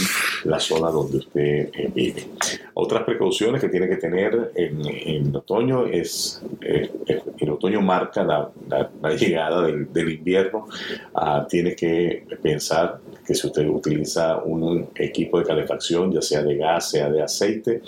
la 0.45 0.59
zona 0.59 0.91
donde 0.91 1.19
usted 1.19 1.71
eh, 1.73 1.91
vive. 1.95 2.27
Otras 2.75 3.05
precauciones 3.05 3.61
que 3.61 3.69
tiene 3.69 3.89
que 3.89 3.97
tener 3.97 4.53
en, 4.55 4.81
en 4.87 5.37
otoño 5.37 5.87
es, 5.87 6.43
eh, 6.61 6.91
el 7.39 7.51
otoño 7.51 7.81
marca 7.81 8.25
la, 8.25 8.51
llegada 9.15 9.63
del, 9.63 10.11
invierno, 10.11 10.67
uh, 11.15 11.47
tiene 11.49 11.75
que 11.75 12.25
pensar 12.43 12.99
que 13.27 13.35
si 13.35 13.47
usted 13.47 13.67
utiliza 13.69 14.39
un 14.39 14.89
equipo 14.95 15.39
de 15.39 15.45
calefacción, 15.45 16.13
ya 16.13 16.23
sea 16.23 16.43
de 16.43 16.57
gas, 16.57 16.91
sea 16.91 17.11
de 17.11 17.23
aceite, 17.23 17.83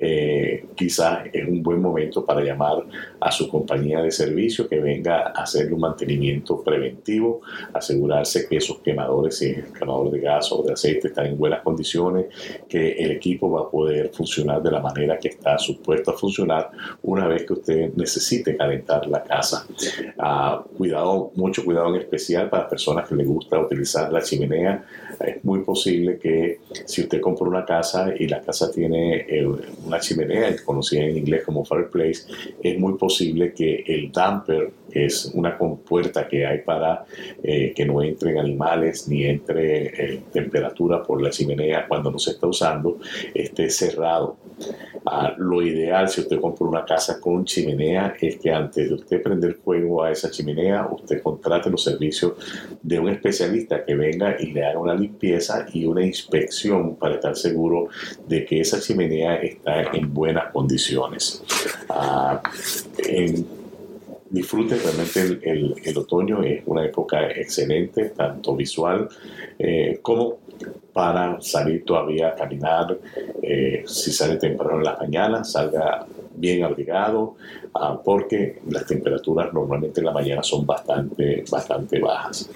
eh, 0.00 0.64
quizás 0.74 1.26
es 1.32 1.46
un 1.46 1.62
buen 1.62 1.80
momento 1.80 2.24
para 2.24 2.42
llamar 2.42 2.84
a 3.20 3.30
su 3.30 3.48
compañía 3.48 4.00
de 4.00 4.10
servicio 4.10 4.66
que 4.68 4.80
venga 4.80 5.28
a 5.28 5.42
hacerle 5.42 5.74
un 5.74 5.80
mantenimiento 5.80 6.62
preventivo, 6.62 7.42
asegurarse 7.74 8.48
que 8.48 8.56
esos 8.56 8.78
quemadores, 8.78 9.36
si 9.38 9.50
el 9.50 9.72
quemador 9.72 10.10
de 10.10 10.20
gas 10.20 10.50
o 10.52 10.62
de 10.62 10.72
aceite 10.72 11.08
están 11.08 11.26
en 11.26 11.38
buenas 11.38 11.62
condiciones, 11.62 12.26
que 12.68 12.92
el 12.92 13.10
equipo 13.10 13.50
va 13.50 13.62
a 13.62 13.70
poder 13.70 14.10
funcionar 14.12 14.62
de 14.62 14.70
la 14.70 14.80
manera 14.80 15.18
que 15.18 15.28
está 15.28 15.58
supuesto 15.58 16.12
a 16.12 16.14
funcionar 16.14 16.70
una 17.02 17.26
vez 17.26 17.44
que 17.44 17.52
usted 17.52 17.92
necesite 17.94 18.56
calentar 18.56 19.06
la 19.06 19.22
casa. 19.22 19.66
Ah, 20.18 20.64
cuidado, 20.76 21.32
mucho 21.34 21.64
cuidado 21.64 21.94
en 21.94 22.00
especial 22.00 22.48
para 22.48 22.68
personas 22.68 23.08
que 23.08 23.14
les 23.14 23.26
gusta 23.26 23.58
utilizar 23.58 24.10
la 24.10 24.22
chimenea. 24.22 24.84
Es 25.20 25.44
muy 25.44 25.60
posible 25.60 26.18
que 26.18 26.60
si 26.86 27.02
usted 27.02 27.20
compra 27.20 27.46
una 27.46 27.64
casa 27.64 28.14
y 28.18 28.26
la 28.26 28.40
casa 28.40 28.70
tiene 28.70 29.26
eh, 29.28 29.46
una 29.90 30.00
chimenea, 30.00 30.54
conocida 30.64 31.02
en 31.02 31.16
inglés 31.16 31.42
como 31.44 31.64
fireplace, 31.64 32.22
es 32.62 32.78
muy 32.78 32.94
posible 32.94 33.52
que 33.52 33.82
el 33.86 34.12
damper, 34.12 34.70
que 34.90 35.06
es 35.06 35.26
una 35.34 35.58
compuerta 35.58 36.28
que 36.28 36.46
hay 36.46 36.60
para 36.60 37.04
eh, 37.42 37.72
que 37.74 37.84
no 37.84 38.00
entren 38.02 38.38
animales 38.38 39.08
ni 39.08 39.24
entre 39.24 40.14
eh, 40.14 40.22
temperatura 40.32 41.02
por 41.02 41.20
la 41.20 41.30
chimenea 41.30 41.86
cuando 41.88 42.10
no 42.10 42.18
se 42.18 42.30
está 42.32 42.46
usando, 42.46 42.98
esté 43.34 43.68
cerrado. 43.68 44.36
Ah, 45.06 45.34
lo 45.38 45.62
ideal 45.62 46.08
si 46.08 46.20
usted 46.20 46.40
compra 46.40 46.66
una 46.66 46.84
casa 46.84 47.20
con 47.20 47.44
chimenea 47.44 48.14
es 48.20 48.36
que 48.36 48.52
antes 48.52 48.88
de 48.88 48.94
usted 48.94 49.22
prender 49.22 49.54
fuego 49.54 50.02
a 50.02 50.10
esa 50.10 50.30
chimenea, 50.30 50.86
usted 50.90 51.22
contrate 51.22 51.70
los 51.70 51.82
servicios 51.82 52.34
de 52.82 52.98
un 52.98 53.08
especialista 53.08 53.84
que 53.84 53.94
venga 53.94 54.36
y 54.38 54.52
le 54.52 54.64
haga 54.64 54.78
una 54.78 54.94
limpieza 54.94 55.66
y 55.72 55.84
una 55.86 56.04
inspección 56.04 56.96
para 56.96 57.14
estar 57.14 57.36
seguro 57.36 57.88
de 58.26 58.44
que 58.44 58.60
esa 58.60 58.80
chimenea 58.80 59.36
está 59.36 59.82
en 59.92 60.12
buenas 60.12 60.52
condiciones. 60.52 61.42
En, 63.08 63.59
disfrute 64.30 64.76
realmente 64.76 65.40
el, 65.50 65.98
otoño, 65.98 66.42
es 66.42 66.62
una 66.66 66.84
época 66.84 67.30
excelente, 67.30 68.10
tanto 68.10 68.54
visual 68.54 69.08
eh, 69.58 69.98
como 70.00 70.38
para 70.92 71.40
salir 71.40 71.84
todavía 71.84 72.28
a 72.28 72.34
caminar. 72.34 72.98
Eh, 73.42 73.82
si 73.86 74.12
sale 74.12 74.36
temprano 74.36 74.78
en 74.78 74.84
la 74.84 74.96
mañana, 74.96 75.44
salga 75.44 76.06
bien 76.34 76.64
abrigado, 76.64 77.36
uh, 77.74 78.02
porque 78.04 78.60
las 78.68 78.86
temperaturas 78.86 79.52
normalmente 79.52 80.00
en 80.00 80.06
la 80.06 80.12
mañana 80.12 80.42
son 80.42 80.66
bastante, 80.66 81.44
bastante 81.50 81.98
bajas. 81.98 82.50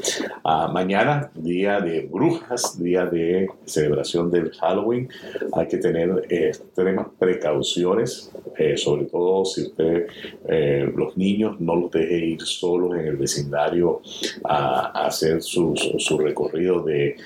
Uh, 0.44 0.72
mañana, 0.72 1.30
día 1.34 1.80
de 1.80 2.00
brujas, 2.00 2.80
día 2.82 3.06
de 3.06 3.48
celebración 3.64 4.30
del 4.30 4.50
Halloween, 4.52 5.08
hay 5.52 5.68
que 5.68 5.78
tener 5.78 6.26
eh, 6.28 6.48
extremas 6.48 7.08
precauciones, 7.18 8.30
eh, 8.56 8.76
sobre 8.76 9.04
todo 9.06 9.44
si 9.44 9.62
usted, 9.62 10.06
eh, 10.48 10.90
los 10.94 11.16
niños, 11.16 11.60
no 11.60 11.76
los 11.76 11.90
deje 11.90 12.18
ir 12.18 12.42
solos 12.42 12.94
en 12.94 13.06
el 13.06 13.16
vecindario 13.16 14.00
a, 14.44 15.00
a 15.02 15.06
hacer 15.06 15.42
su, 15.42 15.74
su, 15.76 16.18
recorrido 16.18 16.82
de 16.82 17.16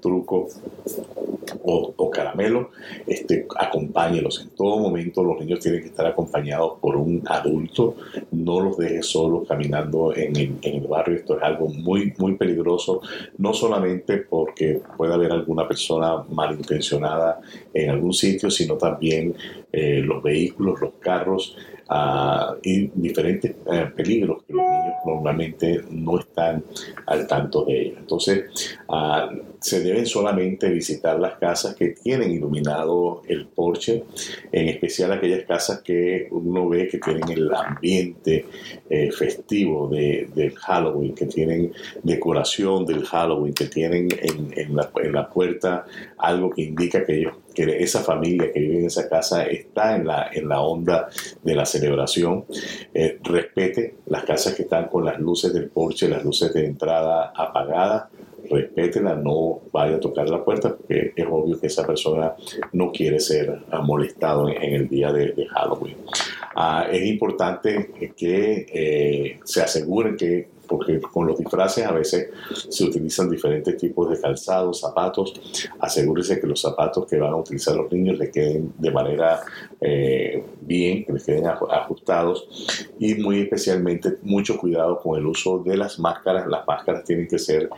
truco 0.00 0.48
o, 1.62 1.94
o, 1.96 2.10
caramelo, 2.10 2.70
este, 3.06 3.46
acompáñelos. 3.56 4.40
En 4.42 4.50
todo 4.50 4.78
momento 4.78 5.22
los 5.22 5.38
niños 5.40 5.60
tienen 5.60 5.80
que 5.80 5.88
estar 5.88 6.06
acompañados 6.06 6.78
por 6.80 6.96
un 6.96 7.23
adulto, 7.26 7.96
no 8.32 8.60
los 8.60 8.76
deje 8.76 9.02
solos 9.02 9.46
caminando 9.48 10.14
en 10.14 10.36
el, 10.36 10.54
en 10.62 10.82
el, 10.82 10.86
barrio. 10.86 11.16
Esto 11.16 11.36
es 11.36 11.42
algo 11.42 11.68
muy, 11.68 12.12
muy 12.18 12.36
peligroso, 12.36 13.00
no 13.38 13.52
solamente 13.52 14.18
porque 14.18 14.80
puede 14.96 15.14
haber 15.14 15.32
alguna 15.32 15.66
persona 15.66 16.24
malintencionada 16.30 17.40
en 17.72 17.90
algún 17.90 18.12
sitio, 18.12 18.50
sino 18.50 18.76
también 18.76 19.34
eh, 19.72 20.00
los 20.04 20.22
vehículos, 20.22 20.80
los 20.80 20.94
carros 21.00 21.56
uh, 21.90 22.56
y 22.62 22.90
diferentes 22.94 23.56
uh, 23.66 23.94
peligros 23.94 24.42
que 24.44 24.52
los 24.52 24.62
niños 24.62 24.94
normalmente 25.04 25.84
no 25.90 26.18
están 26.18 26.64
al 27.06 27.26
tanto 27.26 27.64
de 27.64 27.80
ellos. 27.80 27.98
Entonces, 27.98 28.78
uh, 28.88 29.53
se 29.64 29.80
deben 29.80 30.04
solamente 30.04 30.68
visitar 30.68 31.18
las 31.18 31.38
casas 31.38 31.74
que 31.74 31.88
tienen 31.88 32.30
iluminado 32.30 33.22
el 33.26 33.46
porche, 33.46 34.04
en 34.52 34.68
especial 34.68 35.10
aquellas 35.10 35.44
casas 35.44 35.80
que 35.80 36.28
uno 36.30 36.68
ve 36.68 36.86
que 36.86 36.98
tienen 36.98 37.26
el 37.30 37.50
ambiente 37.50 38.44
eh, 38.90 39.10
festivo 39.10 39.88
de, 39.88 40.28
del 40.34 40.54
Halloween, 40.54 41.14
que 41.14 41.24
tienen 41.24 41.72
decoración 42.02 42.84
del 42.84 43.06
Halloween, 43.06 43.54
que 43.54 43.64
tienen 43.64 44.08
en, 44.20 44.52
en, 44.54 44.76
la, 44.76 45.30
puerta 45.30 45.86
algo 46.18 46.50
que 46.50 46.60
indica 46.60 47.02
que 47.06 47.20
ellos 47.20 47.32
que 47.54 47.82
esa 47.82 48.00
familia 48.00 48.52
que 48.52 48.60
vive 48.60 48.80
en 48.80 48.86
esa 48.86 49.08
casa 49.08 49.44
está 49.44 49.96
en 49.96 50.08
la, 50.08 50.28
en 50.30 50.48
la 50.48 50.60
onda 50.60 51.08
de 51.42 51.54
la 51.54 51.64
celebración. 51.64 52.44
Eh, 52.92 53.18
respete 53.22 53.94
las 54.06 54.24
casas 54.24 54.54
que 54.54 54.62
están 54.62 54.88
con 54.88 55.04
las 55.04 55.20
luces 55.20 55.54
del 55.54 55.70
porche, 55.70 56.08
las 56.08 56.24
luces 56.24 56.52
de 56.52 56.66
entrada 56.66 57.32
apagadas, 57.34 58.08
respétela, 58.50 59.14
no 59.14 59.60
vaya 59.72 59.96
a 59.96 60.00
tocar 60.00 60.28
la 60.28 60.44
puerta, 60.44 60.76
porque 60.76 61.12
es 61.14 61.26
obvio 61.28 61.60
que 61.60 61.66
esa 61.66 61.86
persona 61.86 62.34
no 62.72 62.92
quiere 62.92 63.20
ser 63.20 63.60
molestado 63.82 64.48
en, 64.48 64.74
el 64.74 64.88
día 64.88 65.12
de, 65.12 65.32
de 65.32 65.46
Halloween. 65.46 65.96
Ah, 66.54 66.86
es 66.90 67.04
importante 67.06 67.90
que 68.16 68.66
eh, 68.72 69.40
se 69.44 69.62
aseguren 69.62 70.16
que 70.16 70.53
porque 70.66 71.00
con 71.00 71.26
los 71.26 71.38
disfraces 71.38 71.84
a 71.84 71.92
veces 71.92 72.30
se 72.68 72.84
utilizan 72.84 73.30
diferentes 73.30 73.76
tipos 73.76 74.10
de 74.10 74.20
calzados, 74.20 74.80
zapatos. 74.80 75.34
Asegúrese 75.78 76.40
que 76.40 76.46
los 76.46 76.60
zapatos 76.60 77.06
que 77.06 77.18
van 77.18 77.32
a 77.32 77.36
utilizar 77.36 77.76
los 77.76 77.90
niños 77.92 78.18
les 78.18 78.30
queden 78.30 78.72
de 78.78 78.90
manera 78.90 79.40
eh, 79.80 80.44
bien, 80.60 81.04
que 81.04 81.12
les 81.12 81.24
queden 81.24 81.46
ajustados 81.46 82.48
y 82.98 83.14
muy 83.14 83.40
especialmente 83.40 84.18
mucho 84.22 84.56
cuidado 84.58 84.98
con 85.00 85.18
el 85.18 85.26
uso 85.26 85.58
de 85.58 85.76
las 85.76 85.98
máscaras. 85.98 86.46
Las 86.46 86.66
máscaras 86.66 87.04
tienen 87.04 87.28
que 87.28 87.38
ser 87.38 87.68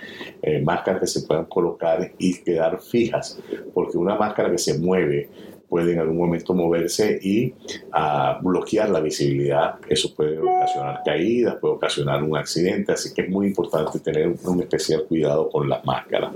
eh, 0.43 0.61
máscaras 0.63 1.01
que 1.01 1.07
se 1.07 1.23
puedan 1.23 1.47
colocar 1.47 2.13
y 2.19 2.39
quedar 2.43 2.81
fijas, 2.81 3.39
porque 3.75 3.99
una 3.99 4.15
máscara 4.15 4.51
que 4.51 4.59
se 4.59 4.79
mueve 4.79 5.29
puede 5.69 5.93
en 5.93 6.01
algún 6.01 6.17
momento 6.17 6.55
moverse 6.55 7.19
y 7.23 7.53
ah, 7.93 8.39
bloquear 8.43 8.91
la 8.91 9.01
visibilidad. 9.01 9.77
Eso 9.89 10.15
puede 10.15 10.39
ocasionar 10.39 11.03
caídas, 11.05 11.57
puede 11.57 11.75
ocasionar 11.75 12.23
un 12.23 12.37
accidente, 12.37 12.93
así 12.93 13.13
que 13.13 13.23
es 13.23 13.29
muy 13.29 13.49
importante 13.49 13.99
tener 14.01 14.35
un 14.45 14.61
especial 14.61 15.05
cuidado 15.05 15.49
con 15.49 15.69
las 15.69 15.85
máscaras. 15.85 16.33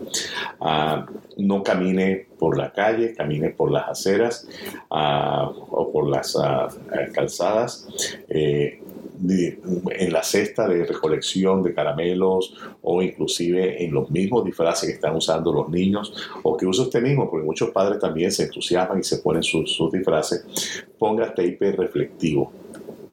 Ah, 0.61 1.07
no 1.37 1.63
camine 1.63 2.27
por 2.39 2.57
la 2.57 2.73
calle, 2.73 3.15
camine 3.15 3.51
por 3.51 3.71
las 3.71 3.89
aceras 3.89 4.49
ah, 4.91 5.51
o 5.71 5.91
por 5.93 6.09
las 6.09 6.37
calzadas. 7.13 7.87
Eh, 8.29 8.81
en 9.29 10.13
la 10.13 10.23
cesta 10.23 10.69
de 10.69 10.85
recolección 10.85 11.63
de 11.63 11.75
caramelos 11.75 12.55
o 12.83 13.03
inclusive 13.03 13.85
en 13.85 13.93
los 13.93 14.11
mismos 14.11 14.45
disfraces 14.45 14.89
que 14.89 14.95
están 14.95 15.15
usando 15.17 15.53
los 15.53 15.69
niños 15.69 16.13
o 16.43 16.57
que 16.57 16.67
usa 16.67 16.85
usted 16.85 17.03
mismo, 17.03 17.31
porque 17.31 17.45
muchos 17.45 17.71
padres 17.71 17.99
también 17.99 18.31
se 18.31 18.45
entusiasman 18.45 19.01
y 19.01 19.05
se 19.05 19.19
ponen 19.19 19.43
sus, 19.43 19.79
disfraces, 19.93 20.45
ponga 20.99 21.29
tape 21.35 21.73
reflectivo. 21.73 22.53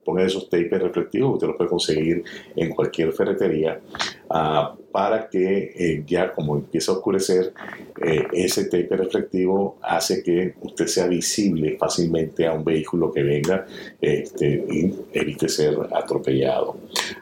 Ponga 0.04 0.24
esos 0.24 0.50
tapes 0.50 0.82
reflectivos, 0.82 1.34
usted 1.34 1.48
los 1.48 1.58
puede 1.58 1.70
conseguir 1.70 2.24
en 2.56 2.74
cualquier 2.74 3.12
ferretería, 3.12 3.82
uh, 4.29 4.77
para 4.98 5.29
que 5.29 5.74
eh, 5.75 6.03
ya 6.07 6.31
como 6.31 6.55
empieza 6.55 6.91
a 6.91 6.96
oscurecer, 6.96 7.53
eh, 8.01 8.25
ese 8.34 8.65
tape 8.65 8.98
reflectivo 8.98 9.77
hace 9.84 10.24
que 10.24 10.55
usted 10.62 10.88
sea 10.88 11.05
visible 11.05 11.77
fácilmente 11.77 12.48
a 12.48 12.53
un 12.53 12.63
vehículo 12.63 13.12
que 13.12 13.22
venga 13.22 13.67
este, 14.01 14.65
y 14.69 14.96
evite 15.13 15.48
ser 15.50 15.77
atropellado. 15.93 16.77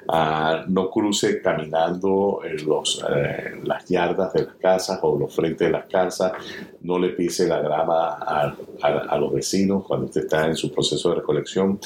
Uh, 0.07 0.69
no 0.69 0.89
cruce 0.89 1.41
caminando 1.41 2.39
los, 2.65 3.03
eh, 3.13 3.59
las 3.63 3.85
yardas 3.89 4.31
de 4.31 4.45
las 4.45 4.55
casas 4.55 4.99
o 5.01 5.19
los 5.19 5.35
frentes 5.35 5.67
de 5.67 5.71
las 5.73 5.85
casas, 5.87 6.31
no 6.81 6.97
le 6.97 7.09
pise 7.09 7.45
la 7.45 7.59
grama 7.59 8.13
a, 8.19 8.55
a, 8.83 8.87
a 8.87 9.17
los 9.17 9.33
vecinos 9.33 9.83
cuando 9.85 10.05
usted 10.05 10.21
está 10.21 10.45
en 10.47 10.55
su 10.55 10.71
proceso 10.71 11.09
de 11.09 11.15
recolección, 11.15 11.77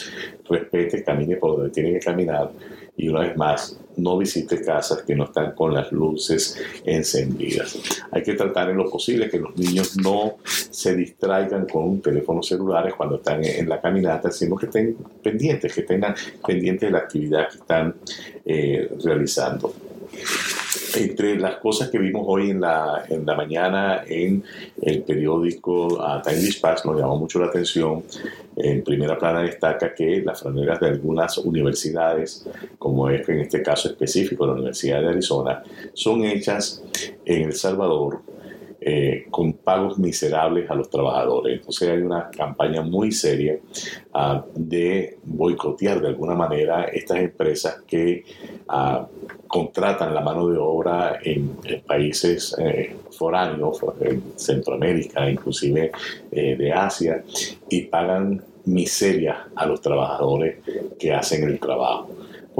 respete, 0.47 1.03
camine 1.03 1.37
por 1.37 1.55
donde 1.55 1.71
tiene 1.71 1.93
que 1.93 1.99
caminar 1.99 2.51
y 2.99 3.07
una 3.07 3.21
vez 3.21 3.37
más, 3.37 3.79
no 3.95 4.17
visite 4.17 4.61
casas 4.61 5.03
que 5.03 5.15
no 5.15 5.23
están 5.23 5.53
con 5.53 5.73
las 5.73 5.89
luces 5.93 6.57
encendidas. 6.83 7.79
Hay 8.11 8.21
que 8.21 8.33
tratar 8.33 8.69
en 8.69 8.75
lo 8.75 8.89
posible 8.89 9.29
que 9.29 9.39
los 9.39 9.55
niños 9.55 9.95
no 9.95 10.35
se 10.43 10.95
distraigan 10.97 11.65
con 11.65 12.01
teléfonos 12.01 12.45
celulares 12.45 12.93
cuando 12.95 13.15
están 13.15 13.41
en 13.45 13.69
la 13.69 13.79
caminata, 13.79 14.29
sino 14.31 14.57
que 14.57 14.65
estén 14.65 14.97
pendientes, 15.23 15.73
que 15.73 15.83
tengan 15.83 16.13
pendientes 16.45 16.89
de 16.89 16.91
la 16.91 16.99
actividad 16.99 17.47
que 17.49 17.57
están 17.57 17.95
eh, 18.45 18.91
realizando 19.01 19.73
entre 20.95 21.39
las 21.39 21.57
cosas 21.57 21.89
que 21.89 21.97
vimos 21.97 22.23
hoy 22.27 22.51
en 22.51 22.61
la, 22.61 23.05
mañana 23.35 24.03
en 24.07 24.43
el 24.81 25.01
periódico 25.03 25.87
uh, 25.87 26.21
Time 26.21 26.37
Dispatch 26.37 26.85
nos 26.85 26.99
llamó 26.99 27.17
mucho 27.17 27.39
la 27.39 27.47
atención. 27.47 28.03
En 28.55 28.83
primera 28.83 29.17
plana 29.17 29.41
destaca 29.41 29.93
que 29.93 30.21
las 30.21 30.41
franelas 30.41 30.79
de 30.79 30.87
algunas 30.87 31.37
universidades, 31.37 32.45
como 32.77 33.09
es 33.09 33.27
en 33.29 33.39
este 33.39 33.63
caso 33.63 33.89
específico 33.89 34.45
la 34.45 34.53
Universidad 34.53 35.01
de 35.01 35.09
Arizona, 35.09 35.63
son 35.93 36.25
hechas 36.25 36.83
en 37.25 37.43
El 37.43 37.53
Salvador 37.53 38.21
eh, 38.91 39.27
con 39.29 39.53
pagos 39.53 39.99
miserables 39.99 40.69
a 40.69 40.73
los 40.73 40.89
trabajadores. 40.89 41.59
Entonces 41.59 41.89
hay 41.89 42.01
una 42.01 42.31
campaña 42.31 42.81
muy 42.81 43.11
seria 43.11 43.59
uh, 44.15 44.41
de 44.55 45.19
boicotear 45.23 46.01
de 46.01 46.07
alguna 46.07 46.33
manera 46.33 46.85
estas 46.85 47.17
empresas 47.17 47.83
que 47.85 48.23
uh, 48.67 49.05
contratan 49.47 50.13
la 50.13 50.21
mano 50.21 50.47
de 50.47 50.57
obra 50.57 51.19
en, 51.23 51.57
países 51.85 52.55
eh, 52.59 52.95
foráneos, 53.11 53.79
en 53.99 54.23
Centroamérica, 54.35 55.29
inclusive 55.29 55.91
eh, 56.31 56.55
de 56.55 56.71
Asia, 56.71 57.23
y 57.69 57.81
pagan 57.81 58.43
miseria 58.65 59.49
a 59.55 59.65
los 59.65 59.81
trabajadores 59.81 60.57
que 60.99 61.13
hacen 61.13 61.43
el 61.43 61.59
trabajo 61.59 62.09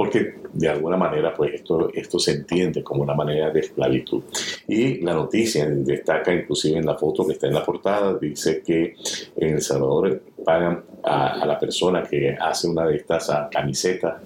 porque 0.00 0.36
de 0.54 0.66
alguna 0.66 0.96
manera 0.96 1.34
pues 1.34 1.52
esto, 1.52 1.90
esto 1.92 2.18
se 2.18 2.32
entiende 2.32 2.82
como 2.82 3.02
una 3.02 3.12
manera 3.12 3.50
de 3.50 3.60
esclavitud. 3.60 4.22
Y 4.66 5.02
la 5.02 5.12
noticia 5.12 5.68
destaca 5.68 6.32
inclusive 6.32 6.78
en 6.78 6.86
la 6.86 6.96
foto 6.96 7.26
que 7.26 7.34
está 7.34 7.48
en 7.48 7.52
la 7.52 7.62
portada, 7.62 8.14
dice 8.14 8.62
que 8.62 8.94
en 9.36 9.56
El 9.56 9.60
Salvador 9.60 10.22
pagan 10.42 10.84
a, 11.04 11.44
la 11.44 11.58
persona 11.58 12.02
que 12.02 12.34
hace 12.34 12.66
una 12.66 12.86
de 12.86 12.96
estas 12.96 13.30
camisetas 13.50 14.22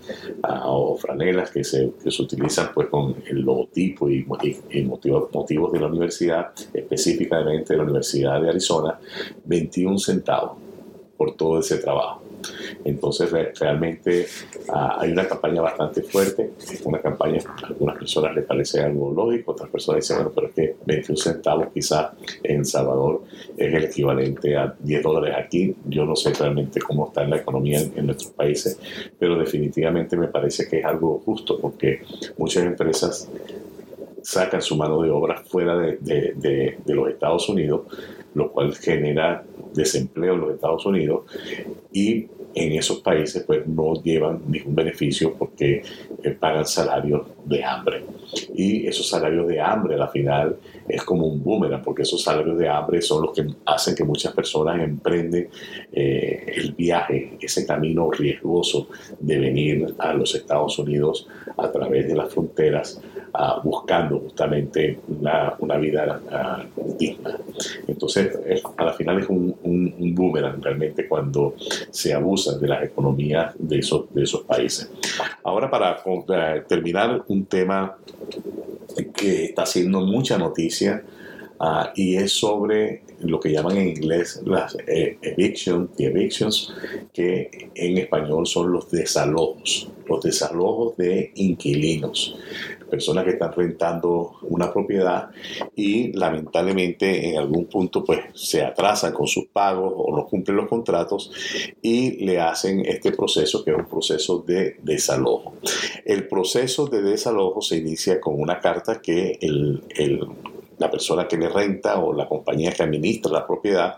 o 0.65 0.97
franelas 0.97 1.51
que 1.51 1.65
se, 1.65 1.91
que 2.01 2.09
se, 2.13 2.23
utilizan 2.23 2.71
pues 2.73 2.87
con 2.87 3.17
el 3.27 3.41
logotipo 3.41 4.09
y, 4.09 4.25
y, 4.71 4.83
motivos, 4.83 5.29
motivos 5.35 5.73
de 5.73 5.81
la 5.81 5.89
universidad, 5.89 6.53
específicamente 6.73 7.73
de 7.73 7.79
la 7.79 7.83
Universidad 7.83 8.41
de 8.41 8.49
Arizona, 8.49 8.97
21 9.45 9.99
centavos 9.99 10.53
por 11.17 11.35
todo 11.35 11.59
ese 11.59 11.79
trabajo. 11.79 12.24
Entonces 12.85 13.31
realmente 13.31 14.27
ah, 14.73 14.99
hay 15.01 15.13
una 15.13 15.27
campaña 15.27 15.63
bastante 15.63 16.03
fuerte, 16.03 16.51
una 16.85 17.01
campaña 17.01 17.41
a 17.63 17.67
algunas 17.67 17.97
personas 17.97 18.35
les 18.35 18.45
parece 18.45 18.81
algo 18.81 19.13
lógico, 19.13 19.53
otras 19.53 19.71
personas 19.71 20.03
dicen, 20.03 20.17
bueno, 20.17 20.33
pero 20.35 20.49
es 20.49 20.55
que 20.55 20.77
21 20.85 21.17
centavos 21.17 21.69
quizás 21.73 22.11
en 22.43 22.65
Salvador 22.65 23.23
es 23.57 23.75
el 23.75 23.85
equivalente 23.85 24.57
a 24.57 24.75
10 24.79 25.03
dólares 25.03 25.35
aquí. 25.39 25.75
Yo 25.87 26.05
no 26.05 26.17
sé 26.17 26.33
realmente 26.33 26.81
cómo 26.81 27.09
está 27.09 27.23
en 27.23 27.31
la 27.31 27.37
economía 27.37 27.81
en, 27.81 28.07
nuestros 28.07 28.33
países, 28.33 28.79
pero 29.19 29.39
definitivamente 29.39 30.17
me 30.17 30.29
parece 30.29 30.69
que 30.69 30.79
es 30.81 30.85
algo 30.85 31.23
justo 31.25 31.59
porque 31.59 32.03
muchas 32.37 32.65
empresas 32.65 33.29
sacan 34.23 34.63
su 34.63 34.77
mano 34.77 35.03
de 35.03 35.11
obra 35.11 35.43
fuera 35.45 35.77
de, 35.77 35.99
de, 36.01 36.79
de, 36.85 36.95
los 36.95 37.09
Estados 37.09 37.49
Unidos, 37.49 37.83
lo 38.35 38.51
cual 38.53 38.75
genera 38.75 39.45
desempleo 39.75 40.35
en 40.35 40.41
los 40.41 40.55
Estados 40.55 40.87
Unidos 40.87 41.25
y 41.93 42.27
en 42.55 42.73
esos 42.73 43.01
países 43.01 43.43
pues 43.45 43.67
no 43.67 43.95
llevan 44.03 44.43
ningún 44.47 44.75
beneficio 44.75 45.35
porque 45.35 45.83
eh, 46.23 46.31
pagan 46.31 46.67
salarios 46.67 47.27
de 47.45 47.65
hambre. 47.65 48.05
Y 48.55 48.87
esos 48.87 49.09
salarios 49.09 49.47
de 49.49 49.61
hambre 49.61 49.95
al 49.97 50.09
final 50.09 50.57
es 50.89 51.03
como 51.03 51.27
un 51.27 51.43
boomerang 51.43 51.83
porque 51.83 52.03
esos 52.03 52.23
salarios 52.23 52.57
de 52.57 52.69
hambre 52.69 53.03
son 53.03 53.23
los 53.23 53.33
que 53.33 53.47
hacen 53.67 53.95
que 53.95 54.05
muchas 54.05 54.33
personas 54.33 54.81
emprenden 54.83 55.49
eh, 55.93 56.53
el 56.57 56.73
viaje, 56.73 57.37
ese 57.41 57.67
camino 57.67 58.11
riesgoso 58.11 58.89
de 59.19 59.39
venir 59.39 59.95
a 59.99 60.15
los 60.15 60.35
Estados 60.35 60.79
Unidos 60.79 61.29
a 61.57 61.71
través 61.71 62.07
de 62.07 62.15
las 62.15 62.33
fronteras 62.33 63.01
uh, 63.35 63.61
buscando 63.63 64.21
justamente 64.21 65.01
una, 65.09 65.55
una 65.59 65.77
vida 65.77 66.21
uh, 66.25 66.97
digna. 66.97 67.39
Entonces, 67.87 68.39
es, 68.47 68.63
a 68.77 68.85
la 68.85 68.93
final 68.93 69.21
es 69.21 69.29
un, 69.29 69.55
un, 69.63 69.95
un, 69.99 70.15
boomerang 70.15 70.63
realmente 70.63 71.09
cuando 71.09 71.55
se 71.91 72.15
abusa 72.15 72.59
de 72.59 72.69
las 72.69 72.85
economías 72.85 73.55
de 73.59 73.79
esos, 73.79 74.13
de 74.15 74.23
esos 74.23 74.43
países. 74.43 74.91
Ahora, 75.43 75.71
para 75.71 76.01
uh, 76.05 76.25
terminar, 76.69 77.25
un 77.29 77.47
tema 77.47 77.97
que 79.15 79.47
está 79.47 79.63
haciendo 79.63 80.01
mucha 80.01 80.39
noticia 80.39 81.03
Uh, 81.59 81.87
y 81.95 82.17
es 82.17 82.33
sobre 82.33 83.03
lo 83.21 83.39
que 83.39 83.53
llaman 83.53 83.77
en 83.77 83.89
inglés 83.89 84.43
las 84.45 84.77
eh, 84.89 85.17
evictions, 85.23 85.89
evictions, 85.99 86.75
que 87.13 87.71
en 87.75 87.97
español 87.97 88.45
son 88.47 88.73
los 88.73 88.91
desalojos, 88.91 89.89
los 90.09 90.21
desalojos 90.21 90.97
de 90.97 91.31
inquilinos 91.37 92.37
personas 92.95 93.25
que 93.25 93.31
están 93.31 93.53
rentando 93.53 94.37
una 94.43 94.73
propiedad 94.73 95.31
y 95.75 96.13
lamentablemente 96.13 97.29
en 97.29 97.39
algún 97.39 97.65
punto 97.67 98.05
pues 98.05 98.21
se 98.35 98.63
atrasan 98.63 99.13
con 99.13 99.27
sus 99.27 99.47
pagos 99.47 99.93
o 99.97 100.17
no 100.17 100.27
cumplen 100.27 100.59
los 100.59 100.69
contratos 100.69 101.33
y 101.83 102.25
le 102.25 102.39
hacen 102.39 102.87
este 102.87 103.11
proceso 103.11 103.65
que 103.65 103.73
es 103.73 103.77
un 103.77 103.87
proceso 103.87 104.45
de 104.47 104.77
desalojo. 104.81 105.55
El 106.05 106.29
proceso 106.29 106.87
de 106.87 107.03
desalojo 107.03 107.61
se 107.61 107.79
inicia 107.79 108.21
con 108.21 108.41
una 108.41 108.61
carta 108.61 109.03
que 109.03 109.41
la 110.79 110.89
persona 110.89 111.27
que 111.27 111.37
le 111.37 111.49
renta 111.49 111.99
o 111.99 112.13
la 112.13 112.29
compañía 112.29 112.73
que 112.73 112.85
administra 112.85 113.33
la 113.33 113.47
propiedad 113.47 113.97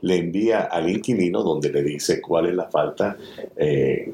le 0.00 0.16
envía 0.16 0.60
al 0.62 0.88
inquilino 0.88 1.42
donde 1.42 1.70
le 1.70 1.82
dice 1.82 2.22
cuál 2.22 2.46
es 2.46 2.54
la 2.54 2.70
falta 2.70 3.18
eh, 3.56 4.10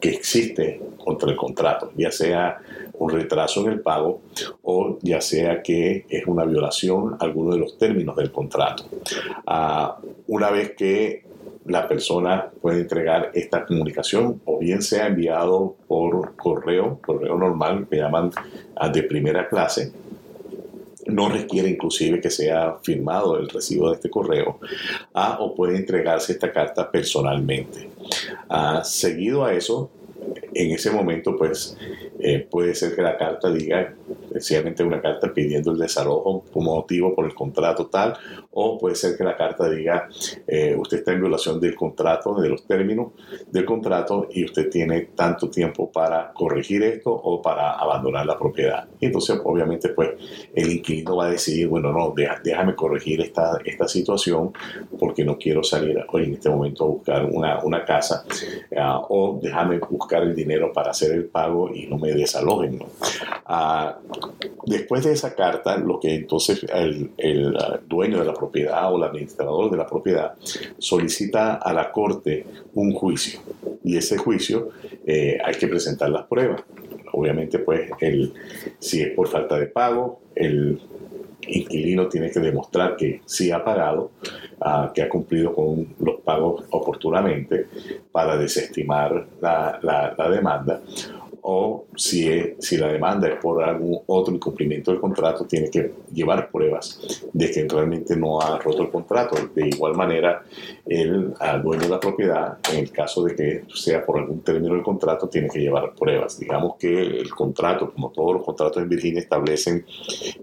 que 0.00 0.10
existe 0.10 0.80
contra 1.02 1.30
el 1.30 1.36
contrato, 1.36 1.92
ya 1.96 2.10
sea 2.10 2.58
un 2.98 3.10
retraso 3.10 3.60
en 3.64 3.72
el 3.72 3.80
pago 3.80 4.20
o 4.62 4.98
ya 5.02 5.20
sea 5.20 5.62
que 5.62 6.06
es 6.08 6.26
una 6.26 6.44
violación 6.44 7.14
a 7.14 7.24
alguno 7.24 7.52
de 7.52 7.58
los 7.58 7.78
términos 7.78 8.16
del 8.16 8.32
contrato. 8.32 8.84
Uh, 9.46 10.06
una 10.28 10.50
vez 10.50 10.74
que 10.76 11.24
la 11.66 11.88
persona 11.88 12.48
puede 12.60 12.80
entregar 12.80 13.30
esta 13.34 13.66
comunicación 13.66 14.40
o 14.44 14.58
bien 14.58 14.82
sea 14.82 15.08
enviado 15.08 15.76
por 15.88 16.36
correo, 16.36 17.00
correo 17.04 17.36
normal 17.36 17.86
que 17.90 17.96
llaman 17.96 18.30
uh, 18.80 18.92
de 18.92 19.02
primera 19.02 19.48
clase, 19.48 19.92
no 21.06 21.28
requiere 21.28 21.68
inclusive 21.68 22.20
que 22.20 22.30
sea 22.30 22.78
firmado 22.82 23.38
el 23.38 23.48
recibo 23.48 23.90
de 23.90 23.94
este 23.94 24.10
correo, 24.10 24.58
uh, 25.14 25.40
o 25.42 25.54
puede 25.54 25.76
entregarse 25.76 26.32
esta 26.32 26.52
carta 26.52 26.90
personalmente. 26.90 27.90
Seguido 28.82 29.44
a 29.44 29.52
eso, 29.52 29.90
en 30.52 30.72
ese 30.72 30.90
momento, 30.90 31.36
pues 31.36 31.76
eh, 32.20 32.46
puede 32.50 32.74
ser 32.74 32.94
que 32.94 33.02
la 33.02 33.16
carta 33.16 33.50
diga 33.50 33.94
sencillamente 34.40 34.82
una 34.82 35.00
carta 35.00 35.32
pidiendo 35.32 35.72
el 35.72 35.78
desalojo 35.78 36.44
como 36.52 36.74
motivo 36.76 37.14
por 37.14 37.24
el 37.24 37.34
contrato 37.34 37.86
tal, 37.86 38.14
o 38.50 38.78
puede 38.78 38.94
ser 38.94 39.16
que 39.16 39.24
la 39.24 39.36
carta 39.36 39.68
diga 39.68 40.08
eh, 40.46 40.76
usted 40.78 40.98
está 40.98 41.12
en 41.12 41.20
violación 41.20 41.60
del 41.60 41.74
contrato, 41.74 42.40
de 42.40 42.48
los 42.48 42.66
términos 42.66 43.12
del 43.50 43.64
contrato 43.64 44.28
y 44.30 44.44
usted 44.44 44.68
tiene 44.70 45.00
tanto 45.14 45.50
tiempo 45.50 45.90
para 45.90 46.32
corregir 46.32 46.82
esto 46.82 47.12
o 47.12 47.40
para 47.40 47.72
abandonar 47.72 48.26
la 48.26 48.38
propiedad. 48.38 48.88
Y 49.00 49.06
entonces 49.06 49.40
obviamente 49.44 49.90
pues 49.90 50.10
el 50.54 50.72
inquilino 50.72 51.16
va 51.16 51.26
a 51.26 51.30
decidir, 51.30 51.68
bueno, 51.68 51.92
no, 51.92 52.14
déjame 52.42 52.74
corregir 52.74 53.20
esta, 53.20 53.58
esta 53.64 53.88
situación 53.88 54.52
porque 54.98 55.24
no 55.24 55.38
quiero 55.38 55.62
salir 55.62 56.04
hoy 56.08 56.24
en 56.24 56.34
este 56.34 56.50
momento 56.50 56.84
a 56.84 56.88
buscar 56.88 57.24
una, 57.24 57.62
una 57.62 57.84
casa 57.84 58.24
uh, 58.70 59.04
o 59.08 59.38
déjame 59.42 59.78
buscar 59.78 60.22
el 60.22 60.34
dinero 60.34 60.72
para 60.72 60.90
hacer 60.90 61.12
el 61.12 61.26
pago 61.26 61.70
y 61.74 61.86
no 61.86 61.98
me 61.98 62.12
desalojen. 62.12 62.78
¿no? 62.78 62.86
Uh, 63.48 64.25
después 64.64 65.04
de 65.04 65.12
esa 65.12 65.34
carta, 65.34 65.76
lo 65.76 65.98
que 66.00 66.14
entonces 66.14 66.64
el, 66.72 67.10
dueño 67.86 68.18
de 68.18 68.24
la 68.24 68.34
propiedad 68.34 68.92
o 68.92 68.96
el 68.96 69.04
administrador 69.04 69.70
de 69.70 69.76
la 69.76 69.86
propiedad 69.86 70.34
solicita 70.78 71.54
a 71.54 71.72
la 71.72 71.90
corte 71.90 72.46
un 72.74 72.92
juicio 72.92 73.40
y 73.84 73.96
ese 73.96 74.16
juicio 74.18 74.70
eh, 75.06 75.38
hay 75.42 75.54
que 75.54 75.68
presentar 75.68 76.10
las 76.10 76.26
pruebas. 76.26 76.62
Obviamente, 77.12 77.60
pues, 77.60 77.90
el, 78.00 78.34
si 78.78 79.00
es 79.00 79.10
por 79.12 79.28
falta 79.28 79.58
de 79.58 79.66
pago, 79.66 80.20
el 80.34 80.80
inquilino 81.46 82.08
tiene 82.08 82.30
que 82.30 82.40
demostrar 82.40 82.96
que 82.96 83.22
sí 83.24 83.50
ha 83.52 83.64
pagado, 83.64 84.10
uh, 84.60 84.92
que 84.92 85.02
ha 85.02 85.08
cumplido 85.08 85.54
con 85.54 85.94
los 86.00 86.20
pagos 86.20 86.64
oportunamente 86.70 87.66
para 88.10 88.36
desestimar 88.36 89.26
la 89.40 90.28
demanda 90.30 90.82
o 91.48 91.86
si, 91.94 92.28
es, 92.28 92.54
si 92.58 92.76
la 92.76 92.88
demanda 92.88 93.28
es 93.28 93.36
por 93.36 93.62
algún 93.62 94.00
otro 94.06 94.34
incumplimiento 94.34 94.90
del 94.90 95.00
contrato, 95.00 95.44
tiene 95.44 95.70
que 95.70 95.92
llevar 96.12 96.50
pruebas 96.50 97.00
de 97.32 97.50
que 97.52 97.68
realmente 97.68 98.16
no 98.16 98.40
ha 98.40 98.58
roto 98.58 98.82
el 98.82 98.90
contrato. 98.90 99.36
De 99.54 99.68
igual 99.68 99.94
manera, 99.94 100.42
el 100.84 101.34
dueño 101.62 101.82
de 101.82 101.88
la 101.88 102.00
propiedad, 102.00 102.58
en 102.72 102.80
el 102.80 102.90
caso 102.90 103.22
de 103.22 103.36
que 103.36 103.62
sea 103.72 104.04
por 104.04 104.18
algún 104.18 104.40
término 104.40 104.74
del 104.74 104.82
contrato, 104.82 105.28
tiene 105.28 105.48
que 105.48 105.60
llevar 105.60 105.94
pruebas. 105.94 106.36
Digamos 106.36 106.74
que 106.80 107.00
el 107.00 107.30
contrato, 107.30 107.92
como 107.92 108.10
todos 108.10 108.34
los 108.34 108.44
contratos 108.44 108.82
en 108.82 108.88
Virginia, 108.88 109.20
establecen 109.20 109.86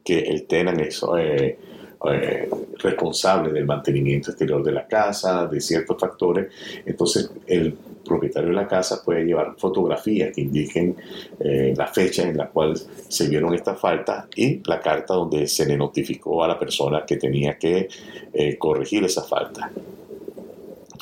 que 0.06 0.20
el 0.20 0.46
tenant 0.46 0.80
es... 0.80 1.04
Eh, 1.20 1.60
eh, 2.06 2.50
responsable 2.80 3.54
del 3.54 3.66
mantenimiento 3.66 4.32
exterior 4.32 4.62
de 4.62 4.74
la 4.74 4.86
casa, 4.86 5.48
de 5.48 5.62
ciertos 5.62 5.98
factores, 5.98 6.52
entonces 6.86 7.32
el 7.48 7.78
propietario 8.04 8.50
de 8.50 8.56
la 8.56 8.68
casa 8.68 9.02
puede 9.04 9.24
llevar 9.24 9.56
fotografías 9.58 10.34
que 10.34 10.42
indiquen 10.42 10.96
eh, 11.40 11.74
la 11.76 11.88
fecha 11.88 12.24
en 12.24 12.38
la 12.38 12.50
cual 12.50 12.78
se 13.08 13.28
vieron 13.28 13.54
estas 13.54 13.80
faltas 13.80 14.26
y 14.36 14.62
la 14.68 14.80
carta 14.80 15.14
donde 15.14 15.48
se 15.48 15.66
le 15.66 15.78
notificó 15.78 16.44
a 16.44 16.48
la 16.48 16.60
persona 16.60 17.06
que 17.06 17.18
tenía 17.18 17.58
que 17.58 17.88
eh, 18.34 18.58
corregir 18.58 19.04
esa 19.04 19.24
falta. 19.24 19.72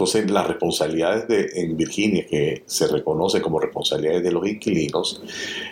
Entonces, 0.01 0.31
las 0.31 0.47
responsabilidades 0.47 1.27
de, 1.27 1.61
en 1.61 1.77
Virginia 1.77 2.25
que 2.25 2.63
se 2.65 2.87
reconoce 2.87 3.41
como 3.41 3.59
responsabilidades 3.59 4.23
de 4.23 4.31
los 4.31 4.47
inquilinos, 4.47 5.21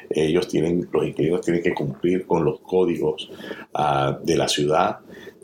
ellos 0.09 0.47
tienen, 0.47 0.87
los 0.91 1.07
inquilinos 1.07 1.41
tienen 1.41 1.63
que 1.63 1.73
cumplir 1.73 2.27
con 2.27 2.43
los 2.43 2.59
códigos 2.59 3.31
uh, 3.73 4.23
de 4.23 4.35
la 4.35 4.47
ciudad, 4.47 4.99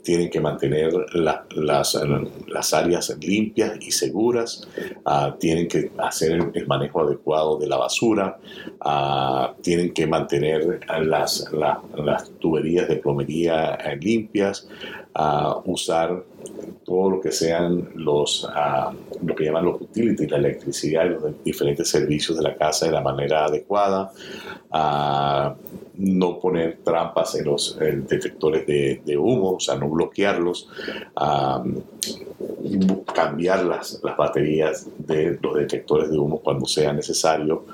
tienen 0.06 0.30
que 0.30 0.40
mantener 0.40 0.94
la, 1.14 1.44
las, 1.50 2.00
las, 2.46 2.72
áreas 2.72 3.12
limpias 3.20 3.72
y 3.80 3.90
seguras, 3.90 4.68
uh, 5.04 5.36
tienen 5.36 5.66
que 5.66 5.90
hacer 5.98 6.40
el, 6.54 6.66
manejo 6.68 7.00
adecuado 7.00 7.58
de 7.58 7.66
la 7.66 7.76
basura, 7.76 8.38
uh, 8.84 9.60
tienen 9.60 9.92
que 9.92 10.06
mantener 10.06 10.78
las, 11.00 11.52
la, 11.52 11.82
las 11.96 12.30
tuberías 12.38 12.86
de 12.86 12.96
plomería 12.98 13.74
eh, 13.74 13.96
limpias, 13.96 14.68
uh, 15.18 15.60
usar 15.68 16.22
todo 16.84 17.10
lo 17.10 17.20
que 17.20 17.32
sean 17.32 17.90
los, 17.94 18.48
lo 19.22 19.34
que 19.34 19.44
llaman 19.44 19.64
los 19.64 19.80
utilities, 19.80 20.30
la 20.30 20.38
electricidad 20.38 21.04
y 21.04 21.08
los 21.10 21.44
diferentes 21.44 21.88
servicios 21.88 22.36
de 22.36 22.44
la 22.44 22.56
casa 22.56 22.86
de 22.86 22.92
la 22.92 23.00
manera 23.00 23.44
adecuada, 23.44 24.12
no 25.98 26.38
poner 26.38 26.78
trampas 26.84 27.34
en 27.36 27.46
los 27.46 27.78
detectores 27.78 28.66
de, 28.66 29.02
de, 29.04 29.16
humo, 29.16 29.52
o 29.52 29.60
sea, 29.60 29.76
no 29.76 29.88
bloquearlos, 29.88 30.68
cambiar 33.14 33.64
las, 33.64 34.00
las, 34.02 34.16
baterías 34.16 34.86
de 34.98 35.38
los 35.40 35.54
detectores 35.54 36.10
de 36.10 36.18
humo 36.18 36.40
cuando 36.40 36.66
sea 36.66 36.92
necesario, 36.92 37.64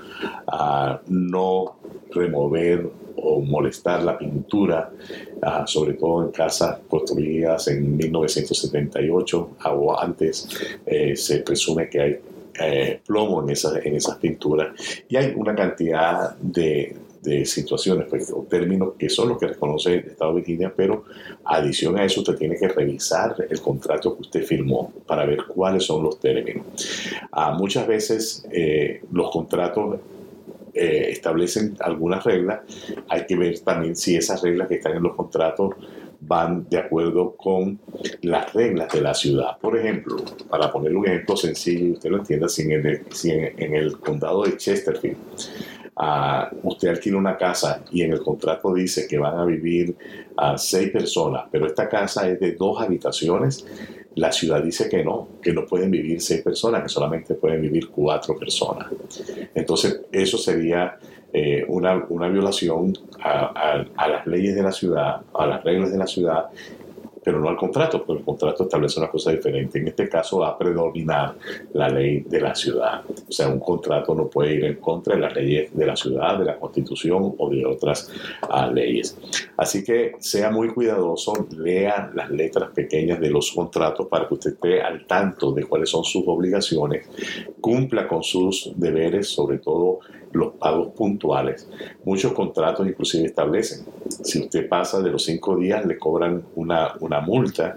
no 1.08 1.76
remover 2.10 2.90
o 3.16 3.40
molestar 3.40 4.02
la 4.02 4.18
pintura, 4.18 4.90
uh, 5.42 5.66
sobre 5.66 5.94
todo 5.94 6.24
en 6.24 6.30
casas 6.30 6.78
construidas 6.88 7.68
en 7.68 7.96
1978 7.96 9.50
o 9.64 9.98
antes, 9.98 10.48
eh, 10.86 11.16
se 11.16 11.38
presume 11.38 11.88
que 11.88 12.00
hay 12.00 12.18
eh, 12.60 13.00
plomo 13.06 13.42
en 13.42 13.50
esas, 13.50 13.84
en 13.84 13.96
esas 13.96 14.18
pinturas 14.18 14.68
y 15.08 15.16
hay 15.16 15.32
una 15.34 15.54
cantidad 15.54 16.36
de, 16.36 16.94
de 17.22 17.46
situaciones 17.46 18.06
pues, 18.10 18.30
o 18.30 18.46
términos 18.48 18.94
que 18.98 19.08
son 19.08 19.30
los 19.30 19.38
que 19.38 19.46
reconoce 19.46 19.94
el 19.94 20.06
Estado 20.06 20.32
de 20.32 20.36
Virginia, 20.38 20.72
pero 20.74 21.04
adición 21.44 21.96
a 21.98 22.04
eso 22.04 22.20
usted 22.20 22.34
tiene 22.34 22.56
que 22.56 22.68
revisar 22.68 23.36
el 23.48 23.60
contrato 23.60 24.16
que 24.16 24.22
usted 24.22 24.44
firmó 24.44 24.92
para 25.06 25.24
ver 25.24 25.44
cuáles 25.46 25.84
son 25.84 26.02
los 26.02 26.18
términos. 26.18 26.66
Ah, 27.30 27.52
muchas 27.52 27.86
veces 27.86 28.44
eh, 28.50 29.02
los 29.12 29.30
contratos 29.30 30.00
eh, 30.74 31.08
establecen 31.10 31.76
algunas 31.80 32.24
reglas, 32.24 32.60
hay 33.08 33.26
que 33.26 33.36
ver 33.36 33.58
también 33.60 33.94
si 33.96 34.16
esas 34.16 34.42
reglas 34.42 34.68
que 34.68 34.76
están 34.76 34.96
en 34.96 35.02
los 35.02 35.14
contratos 35.14 35.74
van 36.20 36.68
de 36.68 36.78
acuerdo 36.78 37.34
con 37.36 37.80
las 38.22 38.52
reglas 38.52 38.92
de 38.92 39.00
la 39.00 39.12
ciudad. 39.12 39.58
Por 39.58 39.76
ejemplo, 39.76 40.16
para 40.48 40.72
poner 40.72 40.94
un 40.94 41.06
ejemplo 41.06 41.36
sencillo 41.36 41.86
y 41.86 41.92
usted 41.92 42.10
lo 42.10 42.18
entienda, 42.18 42.48
si 42.48 42.62
en 42.62 42.86
el, 42.86 43.02
si 43.10 43.30
en, 43.30 43.74
el 43.74 43.98
condado 43.98 44.44
de 44.44 44.56
Chesterfield 44.56 45.16
uh, 45.96 46.56
usted 46.68 46.88
alquila 46.88 47.18
una 47.18 47.36
casa 47.36 47.84
y 47.90 48.02
en 48.02 48.12
el 48.12 48.20
contrato 48.20 48.72
dice 48.72 49.06
que 49.08 49.18
van 49.18 49.36
a 49.36 49.44
vivir 49.44 49.96
a 50.36 50.54
uh, 50.54 50.58
seis 50.58 50.90
personas, 50.90 51.44
pero 51.50 51.66
esta 51.66 51.88
casa 51.88 52.28
es 52.28 52.38
de 52.38 52.52
dos 52.52 52.80
habitaciones, 52.80 53.66
la 54.16 54.32
ciudad 54.32 54.62
dice 54.62 54.88
que 54.88 55.04
no, 55.04 55.28
que 55.42 55.52
no 55.52 55.66
pueden 55.66 55.90
vivir 55.90 56.20
seis 56.20 56.42
personas, 56.42 56.82
que 56.82 56.88
solamente 56.88 57.34
pueden 57.34 57.60
vivir 57.62 57.88
cuatro 57.88 58.38
personas. 58.38 58.88
Entonces, 59.54 60.02
eso 60.10 60.38
sería 60.38 60.98
eh, 61.32 61.64
una, 61.68 62.04
una, 62.08 62.28
violación 62.28 62.96
a, 63.22 63.84
las 64.08 64.26
leyes 64.26 64.54
de 64.54 64.62
la 64.62 64.72
ciudad, 64.72 65.22
a 65.34 65.46
las 65.46 65.64
reglas 65.64 65.90
de 65.90 65.98
la 65.98 66.06
ciudad, 66.06 66.46
pero 67.22 67.40
no 67.40 67.48
al 67.48 67.56
contrato, 67.56 68.04
porque 68.04 68.20
el 68.20 68.24
contrato 68.24 68.64
establece 68.64 68.98
una 68.98 69.10
cosa 69.10 69.30
diferente. 69.30 69.78
En 69.78 69.88
este 69.88 70.08
caso 70.08 70.40
va 70.40 70.48
a 70.48 70.58
predominar 70.58 71.36
la 71.72 71.88
ley 71.88 72.20
de 72.20 72.40
la 72.40 72.54
ciudad. 72.54 73.02
O 73.28 73.32
sea, 73.32 73.48
un 73.48 73.60
contrato 73.60 74.14
no 74.14 74.26
puede 74.28 74.54
ir 74.54 74.64
en 74.64 74.76
contra 74.76 75.14
de 75.14 75.20
las 75.20 75.34
leyes 75.34 75.76
de 75.76 75.86
la 75.86 75.96
ciudad, 75.96 76.38
de 76.38 76.44
la 76.44 76.58
constitución 76.58 77.34
o 77.38 77.50
de 77.50 77.64
otras 77.64 78.10
uh, 78.42 78.72
leyes. 78.72 79.16
Así 79.56 79.84
que 79.84 80.16
sea 80.18 80.50
muy 80.50 80.68
cuidadoso, 80.68 81.46
lea 81.56 82.10
las 82.14 82.30
letras 82.30 82.70
pequeñas 82.70 83.20
de 83.20 83.30
los 83.30 83.52
contratos 83.52 84.08
para 84.08 84.26
que 84.26 84.34
usted 84.34 84.52
esté 84.54 84.82
al 84.82 85.06
tanto 85.06 85.52
de 85.52 85.64
cuáles 85.64 85.90
son 85.90 86.04
sus 86.04 86.24
obligaciones, 86.26 87.08
cumpla 87.60 88.08
con 88.08 88.22
sus 88.22 88.72
deberes, 88.76 89.28
sobre 89.28 89.58
todo 89.58 90.00
los 90.32 90.54
pagos 90.54 90.88
puntuales. 90.94 91.68
Muchos 92.04 92.32
contratos 92.32 92.86
inclusive 92.86 93.26
establecen, 93.26 93.84
si 94.08 94.40
usted 94.40 94.68
pasa 94.68 95.00
de 95.00 95.10
los 95.10 95.24
cinco 95.24 95.56
días 95.56 95.84
le 95.86 95.98
cobran 95.98 96.44
una, 96.54 96.94
una 97.12 97.20
multa 97.20 97.70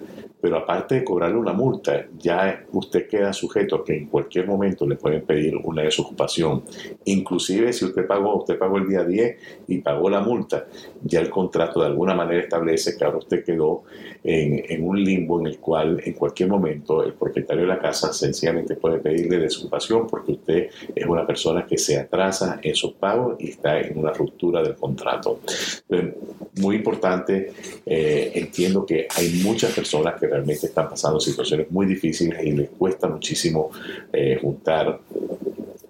pero 0.46 0.58
aparte 0.58 0.94
de 0.94 1.04
cobrarle 1.04 1.38
una 1.38 1.54
multa, 1.54 2.06
ya 2.20 2.66
usted 2.72 3.08
queda 3.08 3.34
sujeto 3.34 3.78
a 3.78 3.84
que 3.84 3.98
en 3.98 4.06
cualquier 4.06 4.46
momento 4.46 4.86
le 4.88 4.96
pueden 4.96 5.24
pedir 5.24 5.58
una 5.58 5.82
desocupación. 5.82 6.62
Inclusive 7.06 7.74
si 7.74 7.84
usted 7.84 8.06
pagó, 8.06 8.36
usted 8.38 8.56
pagó 8.56 8.78
el 8.78 8.88
día 8.88 9.04
10 9.04 9.38
y 9.70 9.80
pagó 9.80 10.08
la 10.08 10.20
multa, 10.20 10.68
ya 11.04 11.20
el 11.20 11.32
contrato 11.32 11.80
de 11.80 11.88
alguna 11.88 12.14
manera 12.14 12.44
establece 12.44 12.96
que 12.96 13.04
ahora 13.04 13.18
usted 13.18 13.44
quedó 13.44 13.86
en, 14.24 14.64
en 14.70 14.88
un 14.88 15.04
limbo 15.04 15.40
en 15.40 15.48
el 15.48 15.58
cual 15.58 16.00
en 16.06 16.14
cualquier 16.14 16.50
momento 16.50 17.04
el 17.04 17.14
propietario 17.14 17.64
de 17.64 17.70
la 17.70 17.80
casa 17.80 18.14
sencillamente 18.14 18.76
puede 18.76 19.00
pedirle 19.00 19.40
desocupación 19.40 20.06
porque 20.06 20.34
usted 20.34 20.70
es 20.94 21.06
una 21.08 21.26
persona 21.26 21.66
que 21.66 21.80
se 21.80 21.98
atrasa 21.98 22.60
en 22.62 22.76
sus 22.76 22.94
pagos 22.94 23.38
y 23.40 23.50
está 23.50 23.80
en 23.80 23.98
una 23.98 24.14
ruptura 24.14 24.62
del 24.62 24.76
contrato. 24.76 25.40
muy 26.58 26.76
importante, 26.76 27.52
eh, 27.86 28.32
entiendo 28.36 28.86
que 28.86 29.08
hay 29.18 29.42
muchas 29.44 29.74
personas 29.74 30.20
que 30.20 30.28
realmente 30.36 30.68
están 30.68 30.90
pasando 30.90 31.20
situaciones 31.20 31.72
muy 31.72 31.86
difíciles 31.86 32.44
y 32.44 32.52
les 32.52 32.70
cuesta 32.70 33.08
muchísimo 33.08 33.72
eh, 34.12 34.38
juntar 34.42 35.00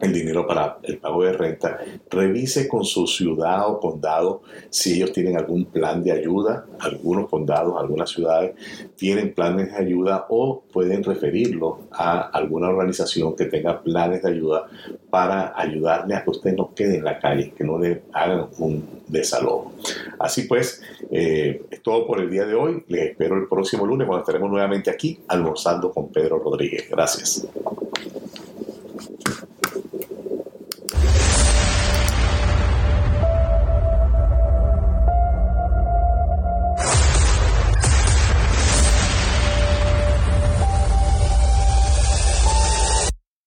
el 0.05 0.13
dinero 0.13 0.47
para 0.47 0.77
el 0.83 0.97
pago 0.97 1.23
de 1.23 1.33
renta, 1.33 1.79
revise 2.09 2.67
con 2.67 2.85
su 2.85 3.07
ciudad 3.07 3.69
o 3.69 3.79
condado 3.79 4.41
si 4.69 4.95
ellos 4.95 5.11
tienen 5.11 5.37
algún 5.37 5.65
plan 5.65 6.03
de 6.03 6.11
ayuda. 6.11 6.65
Algunos 6.79 7.29
condados, 7.29 7.75
algunas 7.77 8.09
ciudades 8.09 8.55
tienen 8.95 9.33
planes 9.33 9.71
de 9.71 9.77
ayuda 9.77 10.25
o 10.29 10.63
pueden 10.71 11.03
referirlo 11.03 11.79
a 11.91 12.21
alguna 12.21 12.69
organización 12.69 13.35
que 13.35 13.45
tenga 13.45 13.81
planes 13.81 14.23
de 14.23 14.29
ayuda 14.29 14.67
para 15.09 15.53
ayudarle 15.55 16.15
a 16.15 16.23
que 16.23 16.29
usted 16.29 16.55
no 16.55 16.73
quede 16.73 16.97
en 16.97 17.03
la 17.03 17.19
calle, 17.19 17.53
que 17.55 17.63
no 17.63 17.79
le 17.79 18.03
hagan 18.13 18.47
un 18.59 18.85
desalojo. 19.07 19.73
Así 20.19 20.43
pues, 20.43 20.81
eh, 21.11 21.63
es 21.69 21.81
todo 21.81 22.05
por 22.07 22.19
el 22.19 22.29
día 22.29 22.45
de 22.45 22.55
hoy. 22.55 22.83
Les 22.87 23.11
espero 23.11 23.35
el 23.35 23.47
próximo 23.47 23.85
lunes 23.85 24.07
cuando 24.07 24.23
estaremos 24.23 24.49
nuevamente 24.49 24.89
aquí 24.89 25.19
almorzando 25.27 25.91
con 25.91 26.09
Pedro 26.09 26.39
Rodríguez. 26.39 26.89
Gracias. 26.89 27.47